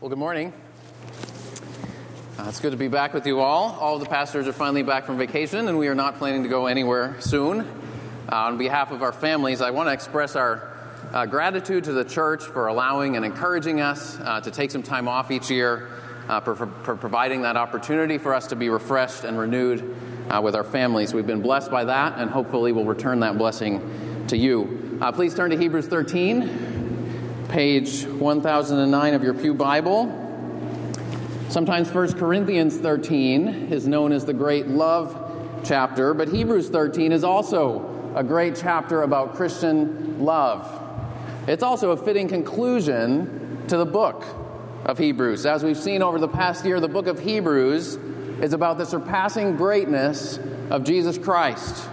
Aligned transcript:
Well, 0.00 0.08
good 0.08 0.16
morning. 0.16 0.54
Uh, 2.38 2.46
it's 2.48 2.58
good 2.58 2.70
to 2.70 2.78
be 2.78 2.88
back 2.88 3.12
with 3.12 3.26
you 3.26 3.40
all. 3.40 3.76
All 3.78 3.96
of 3.96 4.00
the 4.00 4.08
pastors 4.08 4.48
are 4.48 4.52
finally 4.54 4.82
back 4.82 5.04
from 5.04 5.18
vacation, 5.18 5.68
and 5.68 5.76
we 5.76 5.88
are 5.88 5.94
not 5.94 6.16
planning 6.16 6.42
to 6.42 6.48
go 6.48 6.68
anywhere 6.68 7.20
soon. 7.20 7.60
Uh, 7.60 8.34
on 8.34 8.56
behalf 8.56 8.92
of 8.92 9.02
our 9.02 9.12
families, 9.12 9.60
I 9.60 9.72
want 9.72 9.90
to 9.90 9.92
express 9.92 10.36
our 10.36 10.74
uh, 11.12 11.26
gratitude 11.26 11.84
to 11.84 11.92
the 11.92 12.06
church 12.06 12.42
for 12.44 12.68
allowing 12.68 13.16
and 13.16 13.26
encouraging 13.26 13.82
us 13.82 14.18
uh, 14.20 14.40
to 14.40 14.50
take 14.50 14.70
some 14.70 14.82
time 14.82 15.06
off 15.06 15.30
each 15.30 15.50
year, 15.50 15.90
uh, 16.30 16.40
for, 16.40 16.54
for, 16.54 16.96
providing 16.96 17.42
that 17.42 17.58
opportunity 17.58 18.16
for 18.16 18.32
us 18.32 18.46
to 18.46 18.56
be 18.56 18.70
refreshed 18.70 19.24
and 19.24 19.38
renewed 19.38 19.98
uh, 20.30 20.40
with 20.42 20.54
our 20.54 20.64
families. 20.64 21.12
We've 21.12 21.26
been 21.26 21.42
blessed 21.42 21.70
by 21.70 21.84
that, 21.84 22.16
and 22.16 22.30
hopefully, 22.30 22.72
we'll 22.72 22.86
return 22.86 23.20
that 23.20 23.36
blessing 23.36 24.24
to 24.28 24.38
you. 24.38 24.98
please 25.12 25.34
turn 25.34 25.50
to 25.50 25.58
Hebrews 25.58 25.88
13 25.88 26.69
page 27.50 28.04
1009 28.04 29.14
of 29.14 29.24
your 29.24 29.34
Pew 29.34 29.52
Bible. 29.54 30.06
Sometimes 31.48 31.92
1 31.92 32.12
Corinthians 32.12 32.76
13 32.76 33.72
is 33.72 33.88
known 33.88 34.12
as 34.12 34.24
the 34.24 34.32
great 34.32 34.68
love 34.68 35.16
chapter, 35.64 36.14
but 36.14 36.28
Hebrews 36.28 36.68
13 36.68 37.10
is 37.10 37.24
also 37.24 38.12
a 38.14 38.22
great 38.22 38.54
chapter 38.54 39.02
about 39.02 39.34
Christian 39.34 40.20
love. 40.20 40.64
It's 41.48 41.64
also 41.64 41.90
a 41.90 41.96
fitting 41.96 42.28
conclusion 42.28 43.64
to 43.66 43.76
the 43.76 43.86
book 43.86 44.24
of 44.84 44.96
Hebrews. 44.96 45.44
As 45.44 45.64
we've 45.64 45.76
seen 45.76 46.02
over 46.02 46.20
the 46.20 46.28
past 46.28 46.64
year, 46.64 46.78
the 46.78 46.86
book 46.86 47.08
of 47.08 47.18
Hebrews 47.18 47.96
is 48.40 48.52
about 48.52 48.78
the 48.78 48.86
surpassing 48.86 49.56
greatness 49.56 50.38
of 50.70 50.84
Jesus 50.84 51.18
Christ. 51.18 51.88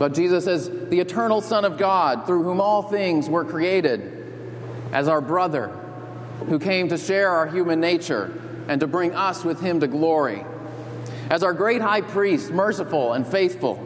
But 0.00 0.12
Jesus 0.12 0.48
as 0.48 0.68
the 0.68 0.98
eternal 0.98 1.40
Son 1.40 1.64
of 1.64 1.78
God, 1.78 2.26
through 2.26 2.42
whom 2.42 2.60
all 2.60 2.82
things 2.82 3.28
were 3.28 3.44
created 3.44 4.21
as 4.92 5.08
our 5.08 5.20
brother 5.20 5.68
who 6.48 6.58
came 6.58 6.88
to 6.88 6.98
share 6.98 7.30
our 7.30 7.46
human 7.46 7.80
nature 7.80 8.32
and 8.68 8.80
to 8.80 8.86
bring 8.86 9.14
us 9.14 9.44
with 9.44 9.60
him 9.60 9.80
to 9.80 9.86
glory, 9.86 10.44
as 11.30 11.42
our 11.42 11.54
great 11.54 11.80
high 11.80 12.02
priest, 12.02 12.50
merciful 12.50 13.14
and 13.14 13.26
faithful, 13.26 13.82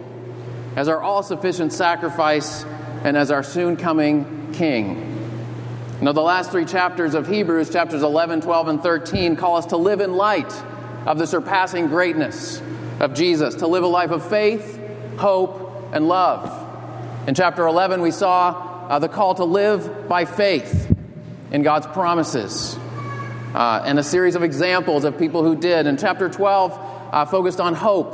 as 0.75 0.89
our 0.89 1.01
all 1.01 1.23
sufficient 1.23 1.73
sacrifice, 1.73 2.65
and 3.05 3.17
as 3.17 3.31
our 3.31 3.43
soon 3.43 3.77
coming 3.77 4.53
king. 4.53 5.13
Now, 6.01 6.13
the 6.13 6.23
last 6.23 6.51
three 6.51 6.67
chapters 6.67 7.15
of 7.15 7.27
Hebrews, 7.29 7.71
chapters 7.71 8.03
11, 8.03 8.43
12, 8.43 8.69
and 8.69 8.83
13, 8.83 9.37
call 9.37 9.57
us 9.57 9.67
to 9.67 9.77
live 9.79 10.01
in 10.01 10.15
light 10.15 10.53
of 11.07 11.19
the 11.19 11.27
surpassing 11.27 11.87
greatness 11.87 12.61
of 13.01 13.15
Jesus, 13.15 13.55
to 13.57 13.67
live 13.67 13.85
a 13.85 13.87
life 13.87 14.11
of 14.11 14.29
faith, 14.29 14.79
hope, 15.17 15.91
and 15.93 16.09
love. 16.09 16.65
In 17.27 17.35
chapter 17.35 17.67
11, 17.67 18.03
we 18.03 18.11
saw 18.11 18.89
uh, 18.89 18.99
the 18.99 19.09
call 19.09 19.35
to 19.37 19.45
live 19.45 20.09
by 20.09 20.27
faith 20.27 20.96
in 21.57 21.63
God's 21.63 21.87
promises. 21.87 22.79
Uh, 23.55 23.83
and 23.87 23.99
a 23.99 24.03
series 24.03 24.35
of 24.35 24.43
examples 24.43 25.05
of 25.05 25.19
people 25.19 25.43
who 25.43 25.57
did. 25.57 25.87
And 25.87 25.99
chapter 25.99 26.29
12 26.29 26.79
uh, 27.13 27.25
focused 27.25 27.61
on 27.61 27.73
hope, 27.73 28.13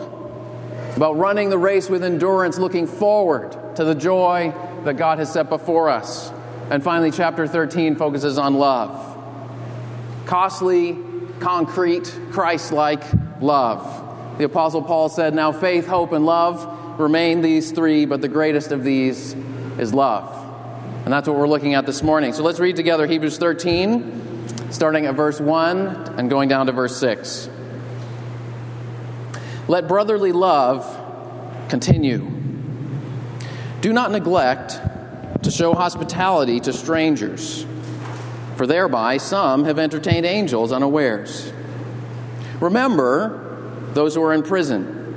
about 0.97 1.17
running 1.17 1.51
the 1.51 1.59
race 1.59 1.91
with 1.91 2.05
endurance, 2.05 2.57
looking 2.57 2.87
forward 2.87 3.51
to 3.75 3.85
the 3.85 3.97
joy 3.97 4.55
that 4.85 4.95
God 4.95 5.19
has 5.19 5.33
set 5.33 5.49
before 5.49 5.89
us. 5.89 6.31
And 6.71 6.85
finally, 6.85 7.11
chapter 7.11 7.49
13 7.49 7.97
focuses 7.97 8.39
on 8.39 8.55
love 8.55 9.09
costly, 10.25 10.97
concrete, 11.41 12.17
Christ 12.31 12.71
like 12.71 13.03
love. 13.41 14.39
The 14.39 14.45
Apostle 14.45 14.83
Paul 14.83 15.09
said, 15.09 15.35
Now 15.35 15.51
faith, 15.51 15.89
hope, 15.89 16.13
and 16.13 16.25
love 16.25 17.01
remain 17.01 17.43
these 17.43 17.73
three, 17.73 18.07
but 18.07 18.21
the 18.21 18.29
greatest 18.29 18.71
of 18.71 18.85
these 18.85 19.35
is 19.79 19.93
love. 19.93 20.42
And 21.05 21.13
that's 21.13 21.27
what 21.27 21.37
we're 21.37 21.49
looking 21.49 21.75
at 21.75 21.85
this 21.85 22.03
morning. 22.03 22.33
So 22.33 22.45
let's 22.45 22.61
read 22.61 22.77
together 22.77 23.07
Hebrews 23.09 23.37
13, 23.39 24.71
starting 24.71 25.07
at 25.07 25.17
verse 25.17 25.41
1 25.41 26.15
and 26.17 26.31
going 26.31 26.49
down 26.49 26.67
to 26.67 26.73
verse 26.73 26.97
6. 26.99 27.51
Let 29.67 29.89
brotherly 29.89 30.31
love 30.31 30.87
continue. 31.69 32.31
Do 33.81 33.93
not 33.93 34.13
neglect 34.13 34.81
to 35.43 35.51
show 35.51 35.75
hospitality 35.75 36.61
to 36.61 36.73
strangers, 36.73 37.67
for 38.57 38.67
thereby 38.67 39.17
some 39.17 39.65
have 39.65 39.81
entertained 39.81 40.25
angels 40.25 40.71
unawares. 40.71 41.53
Remember 42.61 43.91
those 43.93 44.15
who 44.15 44.23
are 44.23 44.33
in 44.33 44.45
prison, 44.45 45.17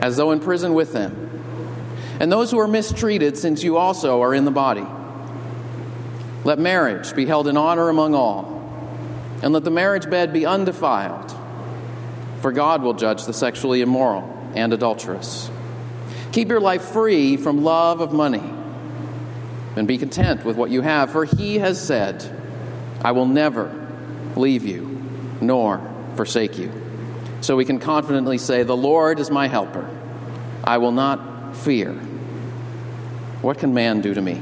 as 0.00 0.16
though 0.16 0.32
in 0.32 0.40
prison 0.40 0.74
with 0.74 0.92
them, 0.92 1.25
and 2.20 2.30
those 2.32 2.50
who 2.50 2.58
are 2.58 2.68
mistreated, 2.68 3.36
since 3.36 3.62
you 3.62 3.76
also 3.76 4.22
are 4.22 4.34
in 4.34 4.44
the 4.44 4.50
body. 4.50 4.86
Let 6.44 6.58
marriage 6.58 7.14
be 7.14 7.26
held 7.26 7.48
in 7.48 7.56
honor 7.56 7.88
among 7.88 8.14
all, 8.14 8.62
and 9.42 9.52
let 9.52 9.64
the 9.64 9.70
marriage 9.70 10.08
bed 10.08 10.32
be 10.32 10.46
undefiled, 10.46 11.34
for 12.40 12.52
God 12.52 12.82
will 12.82 12.94
judge 12.94 13.24
the 13.24 13.32
sexually 13.32 13.80
immoral 13.80 14.32
and 14.54 14.72
adulterous. 14.72 15.50
Keep 16.32 16.48
your 16.48 16.60
life 16.60 16.82
free 16.82 17.36
from 17.36 17.64
love 17.64 18.00
of 18.00 18.12
money, 18.12 18.42
and 19.74 19.86
be 19.86 19.98
content 19.98 20.44
with 20.44 20.56
what 20.56 20.70
you 20.70 20.82
have, 20.82 21.10
for 21.10 21.24
He 21.24 21.58
has 21.58 21.84
said, 21.84 22.24
I 23.02 23.12
will 23.12 23.26
never 23.26 23.86
leave 24.36 24.64
you 24.64 24.96
nor 25.40 25.80
forsake 26.14 26.58
you. 26.58 26.72
So 27.40 27.56
we 27.56 27.64
can 27.64 27.78
confidently 27.78 28.38
say, 28.38 28.62
The 28.62 28.76
Lord 28.76 29.20
is 29.20 29.30
my 29.30 29.48
helper. 29.48 29.88
I 30.64 30.78
will 30.78 30.92
not 30.92 31.35
fear. 31.54 31.92
What 33.42 33.58
can 33.58 33.74
man 33.74 34.00
do 34.00 34.14
to 34.14 34.20
me? 34.20 34.34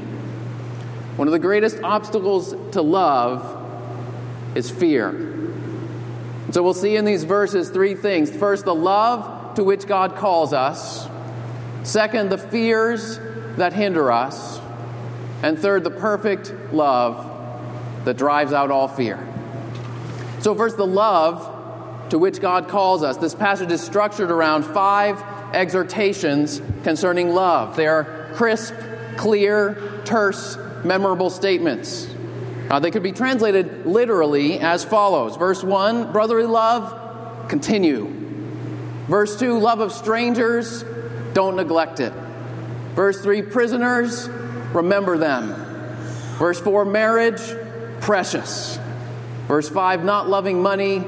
One 1.15 1.27
of 1.27 1.31
the 1.31 1.39
greatest 1.39 1.81
obstacles 1.81 2.55
to 2.71 2.81
love 2.81 3.61
is 4.55 4.69
fear. 4.69 5.11
So 6.51 6.61
we'll 6.63 6.73
see 6.73 6.95
in 6.95 7.05
these 7.05 7.23
verses 7.23 7.69
three 7.69 7.95
things. 7.95 8.29
First, 8.29 8.65
the 8.65 8.75
love 8.75 9.55
to 9.55 9.63
which 9.63 9.87
God 9.87 10.15
calls 10.15 10.53
us. 10.53 11.07
Second, 11.83 12.29
the 12.29 12.37
fears 12.37 13.19
that 13.57 13.73
hinder 13.73 14.11
us. 14.11 14.59
And 15.43 15.57
third, 15.59 15.83
the 15.83 15.91
perfect 15.91 16.53
love 16.73 17.31
that 18.05 18.17
drives 18.17 18.53
out 18.53 18.71
all 18.71 18.87
fear. 18.87 19.19
So, 20.39 20.55
first, 20.55 20.77
the 20.77 20.85
love 20.85 22.09
to 22.09 22.19
which 22.19 22.39
God 22.39 22.67
calls 22.67 23.03
us. 23.03 23.17
This 23.17 23.35
passage 23.35 23.71
is 23.71 23.81
structured 23.81 24.31
around 24.31 24.63
five 24.63 25.23
exhortations 25.55 26.61
concerning 26.83 27.33
love. 27.33 27.75
They 27.75 27.87
are 27.87 28.29
crisp, 28.33 28.75
clear, 29.17 30.01
terse, 30.05 30.57
memorable 30.83 31.29
statements. 31.29 32.07
Uh, 32.69 32.79
they 32.79 32.91
could 32.91 33.03
be 33.03 33.11
translated 33.11 33.85
literally 33.85 34.59
as 34.59 34.83
follows 34.83 35.37
Verse 35.37 35.63
1, 35.63 36.11
brotherly 36.11 36.47
love, 36.47 37.47
continue. 37.47 38.07
Verse 39.07 39.37
2, 39.37 39.59
love 39.59 39.79
of 39.81 39.91
strangers, 39.91 40.83
don't 41.33 41.55
neglect 41.55 41.99
it. 41.99 42.13
Verse 42.95 43.21
3, 43.21 43.43
prisoners, 43.43 44.27
remember 44.73 45.17
them. 45.17 45.53
Verse 46.37 46.59
4, 46.59 46.85
marriage, 46.85 47.41
precious. 48.01 48.79
Verse 49.47 49.69
5, 49.69 50.03
not 50.03 50.27
loving 50.27 50.61
money, 50.61 51.03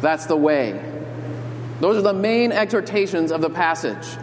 that's 0.00 0.26
the 0.26 0.36
way. 0.36 0.91
Those 1.82 1.96
are 1.96 2.02
the 2.02 2.14
main 2.14 2.52
exhortations 2.52 3.32
of 3.32 3.40
the 3.40 3.50
passage. 3.50 4.16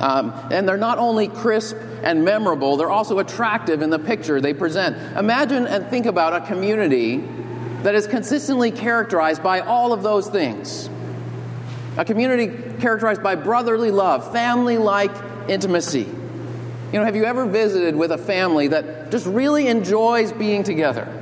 Um, 0.00 0.34
and 0.50 0.68
they're 0.68 0.76
not 0.76 0.98
only 0.98 1.28
crisp 1.28 1.78
and 2.02 2.26
memorable, 2.26 2.76
they're 2.76 2.90
also 2.90 3.20
attractive 3.20 3.80
in 3.80 3.88
the 3.88 3.98
picture 3.98 4.38
they 4.38 4.52
present. 4.52 4.98
Imagine 5.16 5.66
and 5.66 5.86
think 5.86 6.04
about 6.04 6.34
a 6.34 6.46
community 6.46 7.24
that 7.84 7.94
is 7.94 8.06
consistently 8.06 8.70
characterized 8.70 9.42
by 9.42 9.60
all 9.60 9.94
of 9.94 10.02
those 10.02 10.28
things. 10.28 10.90
A 11.96 12.04
community 12.04 12.48
characterized 12.80 13.22
by 13.22 13.34
brotherly 13.34 13.90
love, 13.90 14.30
family 14.30 14.76
like 14.76 15.12
intimacy. 15.48 16.00
You 16.00 16.98
know, 16.98 17.04
have 17.06 17.16
you 17.16 17.24
ever 17.24 17.46
visited 17.46 17.96
with 17.96 18.12
a 18.12 18.18
family 18.18 18.68
that 18.68 19.10
just 19.10 19.24
really 19.24 19.68
enjoys 19.68 20.32
being 20.32 20.64
together? 20.64 21.21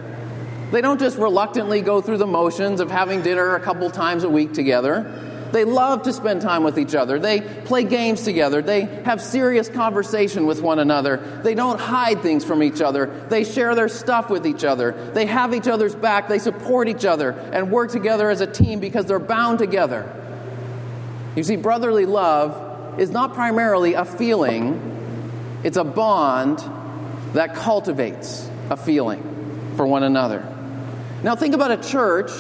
They 0.70 0.81
don't 0.81 1.00
just 1.00 1.19
reluctantly 1.19 1.81
go 1.81 2.00
through 2.00 2.19
the 2.19 2.26
motions 2.26 2.81
of 2.81 2.90
having 2.90 3.22
dinner 3.22 3.56
a 3.56 3.61
couple 3.61 3.90
times 3.90 4.25
a 4.25 4.31
week 4.31 4.52
together. 4.52 5.28
They 5.52 5.64
love 5.64 6.02
to 6.02 6.12
spend 6.12 6.43
time 6.43 6.62
with 6.62 6.78
each 6.78 6.94
other. 6.94 7.19
They 7.19 7.40
play 7.40 7.82
games 7.82 8.22
together. 8.22 8.62
They 8.62 8.82
have 8.82 9.20
serious 9.20 9.69
conversation 9.69 10.46
with 10.46 10.62
one 10.62 10.78
another. 10.78 11.40
They 11.43 11.55
don't 11.55 11.81
hide 11.81 12.22
things 12.22 12.44
from 12.44 12.62
each 12.62 12.81
other. 12.81 13.06
They 13.28 13.43
share 13.43 13.75
their 13.75 13.88
stuff 13.88 14.31
with 14.31 14.46
each 14.46 14.62
other. 14.62 14.93
They 15.12 15.26
have 15.26 15.52
each 15.52 15.67
other's 15.67 15.94
back. 15.94 16.28
They 16.28 16.38
support 16.38 16.88
each 16.88 17.05
other 17.05 17.31
and 17.31 17.72
work 17.72 17.90
together 17.90 18.31
as 18.31 18.40
a 18.40 18.46
team 18.46 18.78
because 18.78 19.06
they're 19.06 19.19
bound 19.19 19.58
together. 19.58 20.08
You 21.34 21.43
see, 21.43 21.56
brotherly 21.56 22.06
love 22.06 22.99
is 23.00 23.11
not 23.11 23.34
primarily 23.34 23.94
a 23.94 24.05
feeling, 24.05 25.61
it's 25.64 25.76
a 25.76 25.84
bond 25.84 26.62
that 27.32 27.55
cultivates 27.55 28.49
a 28.69 28.76
feeling 28.76 29.72
for 29.76 29.87
one 29.87 30.02
another. 30.02 30.46
Now, 31.22 31.37
think 31.37 31.55
about 31.55 31.70
a 31.70 31.76
church 31.76 32.31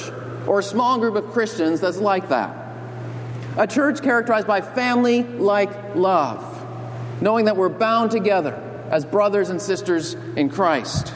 or 0.46 0.60
a 0.60 0.62
small 0.62 0.98
group 0.98 1.14
of 1.14 1.32
Christians 1.32 1.80
that's 1.80 1.98
like 1.98 2.30
that. 2.30 2.56
A 3.56 3.66
church 3.66 4.02
characterized 4.02 4.46
by 4.46 4.62
family 4.62 5.22
like 5.22 5.94
love, 5.94 6.42
knowing 7.20 7.44
that 7.44 7.56
we're 7.56 7.68
bound 7.68 8.10
together 8.10 8.54
as 8.90 9.04
brothers 9.04 9.50
and 9.50 9.60
sisters 9.60 10.14
in 10.36 10.48
Christ. 10.48 11.12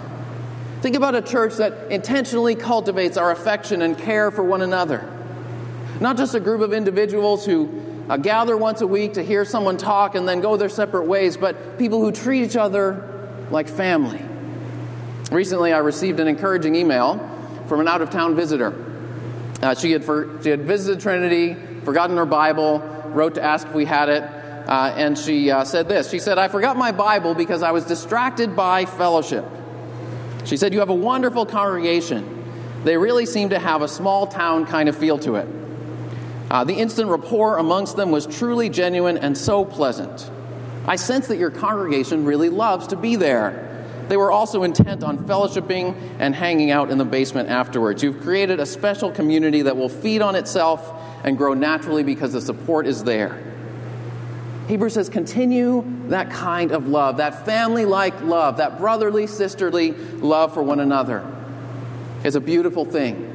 Think 0.83 0.97
about 0.97 1.15
a 1.15 1.23
church 1.23 1.55
that 1.55 1.91
intentionally 1.91 2.55
cultivates 2.55 3.17
our 3.17 3.31
affection 3.31 3.81
and 3.81 3.97
care 3.97 4.31
for 4.31 4.43
one 4.43 4.61
another. 4.61 5.11
Not 6.01 6.19
just 6.19 6.35
a 6.35 6.41
group 6.41 6.61
of 6.61 6.75
individuals 6.75 7.47
who 7.47 7.83
uh, 8.11 8.19
gather 8.19 8.57
once 8.57 8.83
a 8.83 8.87
week 8.87 9.15
to 9.15 9.23
hear 9.23 9.47
someone 9.47 9.79
talk 9.79 10.15
and 10.15 10.29
then 10.29 10.43
go 10.43 10.59
their 10.59 10.69
separate 10.69 11.07
ways, 11.07 11.39
but 11.39 11.79
people 11.79 12.01
who 12.01 12.13
treat 12.13 12.45
each 12.45 12.57
other 12.57 13.47
like 13.51 13.69
family. 13.69 14.23
Recently, 15.31 15.73
I 15.73 15.79
received 15.79 16.21
an 16.21 16.29
encouraging 16.29 16.75
email 16.75 17.31
from 17.67 17.81
an 17.81 17.89
out 17.89 18.03
of 18.03 18.11
town 18.11 18.35
visitor. 18.35 18.75
Uh, 19.63 19.75
she, 19.75 19.93
had 19.93 20.05
for, 20.05 20.41
she 20.43 20.51
had 20.51 20.63
visited 20.63 21.01
Trinity, 21.01 21.55
forgotten 21.85 22.17
her 22.17 22.27
Bible, 22.27 22.81
wrote 23.07 23.37
to 23.37 23.43
ask 23.43 23.67
if 23.67 23.75
we 23.75 23.85
had 23.85 24.09
it, 24.09 24.23
uh, 24.23 24.93
and 24.97 25.19
she 25.19 25.51
uh, 25.51 25.65
said 25.65 25.89
this. 25.89 26.11
She 26.11 26.19
said, 26.19 26.39
I 26.39 26.49
forgot 26.49 26.77
my 26.77 26.93
Bible 26.93 27.35
because 27.35 27.63
I 27.63 27.71
was 27.71 27.85
distracted 27.85 28.57
by 28.57 28.85
fellowship. 28.85 29.45
She 30.45 30.57
said, 30.57 30.73
You 30.73 30.81
have 30.81 30.91
a 30.91 30.95
wonderful 30.95 31.47
congregation. 31.47 32.43
They 32.85 32.97
really 32.97 33.27
seem 33.27 33.51
to 33.51 33.59
have 33.59 33.83
a 33.83 33.89
small 33.89 34.27
town 34.27 34.67
kind 34.67 34.89
of 34.89 34.97
feel 34.97 35.19
to 35.21 35.37
it. 35.37 35.49
Uh, 36.51 36.65
the 36.65 36.75
instant 36.75 37.09
rapport 37.09 37.57
amongst 37.57 37.97
them 37.97 38.11
was 38.11 38.27
truly 38.27 38.69
genuine 38.69 39.17
and 39.17 39.37
so 39.37 39.65
pleasant. 39.65 40.31
I 40.87 40.97
sense 40.97 41.29
that 41.29 41.39
your 41.39 41.51
congregation 41.51 42.27
really 42.27 42.51
loves 42.51 42.89
to 42.89 42.97
be 42.97 43.17
there. 43.17 43.71
They 44.09 44.17
were 44.17 44.31
also 44.31 44.63
intent 44.63 45.03
on 45.03 45.19
fellowshipping 45.19 46.17
and 46.19 46.35
hanging 46.35 46.71
out 46.71 46.91
in 46.91 46.99
the 46.99 47.05
basement 47.05 47.49
afterwards. 47.49 48.03
You've 48.03 48.21
created 48.21 48.61
a 48.61 48.67
special 48.67 49.11
community 49.11 49.63
that 49.63 49.77
will 49.77 49.89
feed 49.89 50.21
on 50.21 50.37
itself 50.37 50.93
and 51.25 51.39
grow 51.39 51.55
naturally 51.55 52.03
because 52.03 52.33
the 52.33 52.41
support 52.41 52.87
is 52.87 53.05
there. 53.05 53.43
Hebrews 54.69 54.95
says, 54.95 55.09
continue 55.09 55.85
that 56.09 56.31
kind 56.31 56.73
of 56.73 56.87
love, 56.89 57.19
that 57.19 57.45
family 57.45 57.85
like 57.85 58.19
love, 58.23 58.59
that 58.59 58.79
brotherly, 58.79 59.27
sisterly 59.27 59.93
love 59.93 60.55
for 60.55 60.63
one 60.63 60.81
another. 60.81 61.25
It's 62.25 62.37
a 62.37 62.41
beautiful 62.41 62.85
thing. 62.85 63.31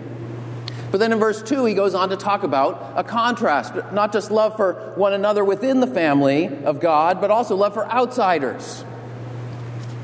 But 0.91 0.99
then 0.99 1.11
in 1.11 1.19
verse 1.19 1.43
2, 1.43 1.65
he 1.65 1.75
goes 1.75 1.93
on 1.93 2.09
to 2.09 2.17
talk 2.17 2.41
about 2.41 2.93
a 2.95 3.03
contrast, 3.03 3.75
not 3.91 4.11
just 4.11 4.31
love 4.31 4.55
for 4.55 4.93
one 4.95 5.13
another 5.13 5.45
within 5.45 5.81
the 5.81 5.87
family 5.87 6.47
of 6.47 6.79
God, 6.79 7.21
but 7.21 7.29
also 7.29 7.55
love 7.55 7.75
for 7.75 7.87
outsiders. 7.87 8.83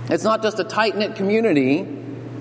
It's 0.09 0.23
not 0.23 0.43
just 0.43 0.59
a 0.59 0.63
tight 0.63 0.95
knit 0.95 1.15
community 1.15 1.87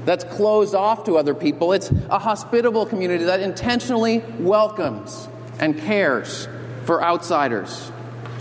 that's 0.04 0.24
closed 0.24 0.74
off 0.74 1.04
to 1.04 1.16
other 1.16 1.34
people, 1.34 1.72
it's 1.72 1.90
a 1.90 2.18
hospitable 2.18 2.84
community 2.84 3.24
that 3.24 3.40
intentionally 3.40 4.18
welcomes 4.38 5.28
and 5.58 5.78
cares 5.78 6.46
for 6.84 7.02
outsiders. 7.02 7.90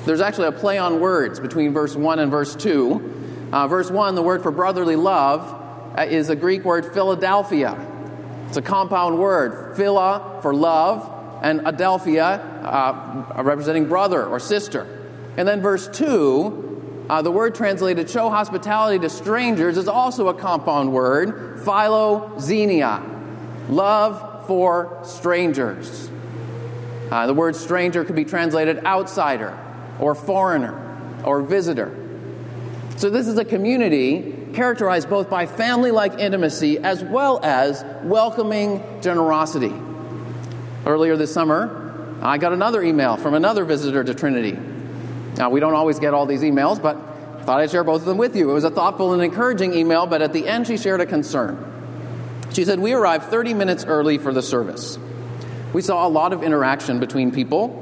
There's 0.05 0.19
actually 0.19 0.49
a 0.49 0.51
play 0.51 0.77
on 0.77 0.99
words 0.99 1.39
between 1.39 1.71
verse 1.71 1.95
1 1.95 2.19
and 2.19 2.29
verse 2.29 2.55
2. 2.55 3.49
Uh, 3.53 3.67
verse 3.67 3.89
1, 3.89 4.15
the 4.15 4.21
word 4.21 4.43
for 4.43 4.51
brotherly 4.51 4.97
love 4.97 5.97
uh, 5.97 6.01
is 6.01 6.29
a 6.29 6.35
Greek 6.35 6.65
word 6.65 6.93
Philadelphia. 6.93 7.77
It's 8.47 8.57
a 8.57 8.61
compound 8.61 9.17
word, 9.17 9.77
phila 9.77 10.39
for 10.41 10.53
love, 10.53 11.09
and 11.41 11.61
adelphia 11.61 12.39
uh, 12.63 13.43
representing 13.43 13.87
brother 13.87 14.25
or 14.25 14.39
sister. 14.39 14.87
And 15.37 15.47
then 15.47 15.61
verse 15.61 15.87
2, 15.87 16.72
uh, 17.09 17.21
the 17.21 17.31
word 17.31 17.53
translated 17.53 18.09
show 18.09 18.29
hospitality 18.29 18.99
to 18.99 19.09
strangers 19.09 19.77
is 19.77 19.87
also 19.87 20.29
a 20.29 20.33
compound 20.33 20.93
word, 20.93 21.57
philoxenia, 21.59 23.01
love 23.69 24.47
for 24.47 24.99
strangers. 25.03 26.09
Uh, 27.11 27.27
the 27.27 27.33
word 27.33 27.55
stranger 27.55 28.05
could 28.05 28.15
be 28.15 28.25
translated 28.25 28.85
outsider 28.85 29.57
or 29.99 30.15
foreigner 30.15 30.79
or 31.25 31.41
visitor. 31.41 31.95
So, 32.95 33.09
this 33.09 33.27
is 33.27 33.37
a 33.37 33.45
community 33.45 34.33
characterized 34.53 35.09
both 35.09 35.29
by 35.29 35.45
family 35.45 35.91
like 35.91 36.19
intimacy 36.19 36.77
as 36.77 37.03
well 37.03 37.39
as 37.43 37.83
welcoming 38.03 38.83
generosity. 39.01 39.73
Earlier 40.85 41.17
this 41.17 41.33
summer, 41.33 42.17
I 42.21 42.37
got 42.37 42.53
another 42.53 42.81
email 42.81 43.17
from 43.17 43.33
another 43.33 43.65
visitor 43.65 44.03
to 44.03 44.13
Trinity. 44.13 44.57
Now, 45.37 45.49
we 45.49 45.59
don't 45.59 45.73
always 45.73 45.99
get 45.99 46.13
all 46.13 46.25
these 46.25 46.41
emails, 46.41 46.81
but 46.81 46.95
I 46.95 47.43
thought 47.43 47.59
I'd 47.59 47.71
share 47.71 47.83
both 47.83 48.01
of 48.01 48.07
them 48.07 48.17
with 48.17 48.35
you. 48.35 48.49
It 48.49 48.53
was 48.53 48.63
a 48.63 48.69
thoughtful 48.69 49.13
and 49.13 49.21
encouraging 49.21 49.73
email, 49.73 50.05
but 50.05 50.21
at 50.21 50.33
the 50.33 50.47
end, 50.47 50.67
she 50.67 50.77
shared 50.77 51.01
a 51.01 51.05
concern. 51.05 51.69
She 52.53 52.65
said, 52.65 52.79
We 52.79 52.93
arrived 52.93 53.25
30 53.25 53.53
minutes 53.53 53.83
early 53.83 54.17
for 54.17 54.31
the 54.31 54.41
service. 54.41 54.97
We 55.73 55.81
saw 55.81 56.07
a 56.07 56.09
lot 56.09 56.33
of 56.33 56.43
interaction 56.43 56.99
between 56.99 57.31
people. 57.31 57.79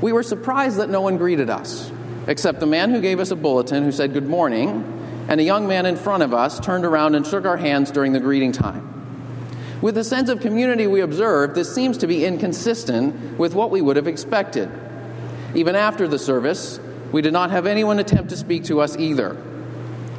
We 0.00 0.12
were 0.12 0.22
surprised 0.22 0.76
that 0.76 0.90
no 0.90 1.00
one 1.00 1.16
greeted 1.16 1.48
us, 1.48 1.90
except 2.26 2.60
the 2.60 2.66
man 2.66 2.90
who 2.90 3.00
gave 3.00 3.18
us 3.18 3.30
a 3.30 3.36
bulletin 3.36 3.82
who 3.82 3.92
said 3.92 4.12
good 4.12 4.28
morning 4.28 4.90
and 5.28 5.40
a 5.40 5.42
young 5.42 5.66
man 5.66 5.86
in 5.86 5.96
front 5.96 6.22
of 6.22 6.34
us 6.34 6.60
turned 6.60 6.84
around 6.84 7.14
and 7.14 7.26
shook 7.26 7.46
our 7.46 7.56
hands 7.56 7.90
during 7.90 8.12
the 8.12 8.20
greeting 8.20 8.52
time. 8.52 8.90
With 9.80 9.94
the 9.94 10.04
sense 10.04 10.28
of 10.28 10.40
community 10.40 10.86
we 10.86 11.00
observed, 11.00 11.54
this 11.54 11.74
seems 11.74 11.98
to 11.98 12.06
be 12.06 12.24
inconsistent 12.24 13.38
with 13.38 13.54
what 13.54 13.70
we 13.70 13.80
would 13.80 13.96
have 13.96 14.06
expected. 14.06 14.70
Even 15.54 15.76
after 15.76 16.08
the 16.08 16.18
service, 16.18 16.80
we 17.12 17.22
did 17.22 17.32
not 17.32 17.50
have 17.50 17.66
anyone 17.66 17.98
attempt 17.98 18.30
to 18.30 18.36
speak 18.36 18.64
to 18.64 18.80
us 18.80 18.96
either. 18.96 19.36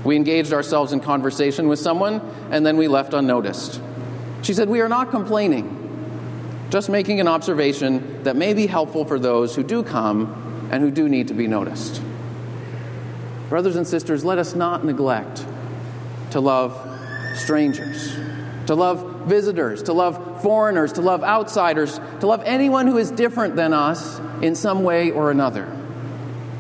We 0.04 0.16
engaged 0.16 0.54
ourselves 0.54 0.94
in 0.94 1.00
conversation 1.00 1.68
with 1.68 1.80
someone, 1.80 2.22
and 2.52 2.66
then 2.66 2.78
we 2.78 2.88
left 2.88 3.14
unnoticed. 3.14 3.82
She 4.44 4.54
said, 4.54 4.70
We 4.70 4.82
are 4.82 4.88
not 4.88 5.10
complaining, 5.10 6.68
just 6.70 6.90
making 6.90 7.20
an 7.20 7.28
observation 7.28 8.24
that 8.24 8.36
may 8.36 8.54
be 8.54 8.68
helpful 8.68 9.04
for 9.04 9.20
those 9.20 9.56
who 9.56 9.64
do 9.64 9.84
come 9.84 10.70
and 10.72 10.84
who 10.84 10.92
do 10.92 11.10
need 11.10 11.28
to 11.30 11.34
be 11.34 11.48
noticed. 11.48 12.02
Brothers 13.50 13.76
and 13.76 13.86
sisters, 13.86 14.24
let 14.24 14.38
us 14.38 14.56
not 14.56 14.86
neglect 14.86 15.46
to 16.32 16.40
love 16.40 16.80
strangers, 17.36 18.16
to 18.68 18.76
love 18.76 19.26
visitors, 19.26 19.84
to 19.84 19.94
love 19.94 20.42
foreigners, 20.42 20.94
to 20.94 21.02
love 21.02 21.24
outsiders, 21.24 22.00
to 22.20 22.28
love 22.28 22.42
anyone 22.46 22.88
who 22.88 22.98
is 22.98 23.12
different 23.12 23.56
than 23.56 23.74
us 23.74 24.20
in 24.46 24.56
some 24.56 24.84
way 24.84 25.12
or 25.12 25.32
another. 25.32 25.72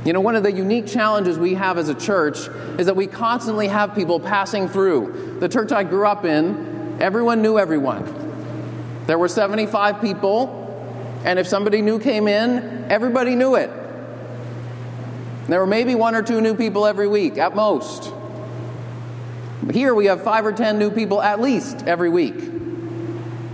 You 0.05 0.13
know, 0.13 0.21
one 0.21 0.35
of 0.35 0.43
the 0.43 0.51
unique 0.51 0.87
challenges 0.87 1.37
we 1.37 1.55
have 1.55 1.77
as 1.77 1.89
a 1.89 1.95
church 1.95 2.47
is 2.77 2.85
that 2.85 2.95
we 2.95 3.07
constantly 3.07 3.67
have 3.67 3.95
people 3.95 4.19
passing 4.19 4.67
through. 4.67 5.37
The 5.39 5.49
church 5.49 5.71
I 5.71 5.83
grew 5.83 6.05
up 6.05 6.25
in, 6.25 6.97
everyone 6.99 7.41
knew 7.41 7.57
everyone. 7.57 8.03
There 9.07 9.17
were 9.17 9.27
75 9.27 10.01
people, 10.01 11.21
and 11.25 11.39
if 11.39 11.47
somebody 11.47 11.81
new 11.81 11.99
came 11.99 12.27
in, 12.27 12.85
everybody 12.89 13.35
knew 13.35 13.55
it. 13.55 13.71
There 15.47 15.59
were 15.59 15.67
maybe 15.67 15.95
one 15.95 16.15
or 16.15 16.23
two 16.23 16.41
new 16.41 16.55
people 16.55 16.85
every 16.85 17.07
week, 17.07 17.38
at 17.38 17.55
most. 17.55 18.11
Here 19.71 19.93
we 19.93 20.05
have 20.05 20.23
five 20.23 20.45
or 20.45 20.51
ten 20.51 20.77
new 20.77 20.91
people 20.91 21.21
at 21.21 21.39
least 21.39 21.83
every 21.88 22.09
week. 22.09 22.35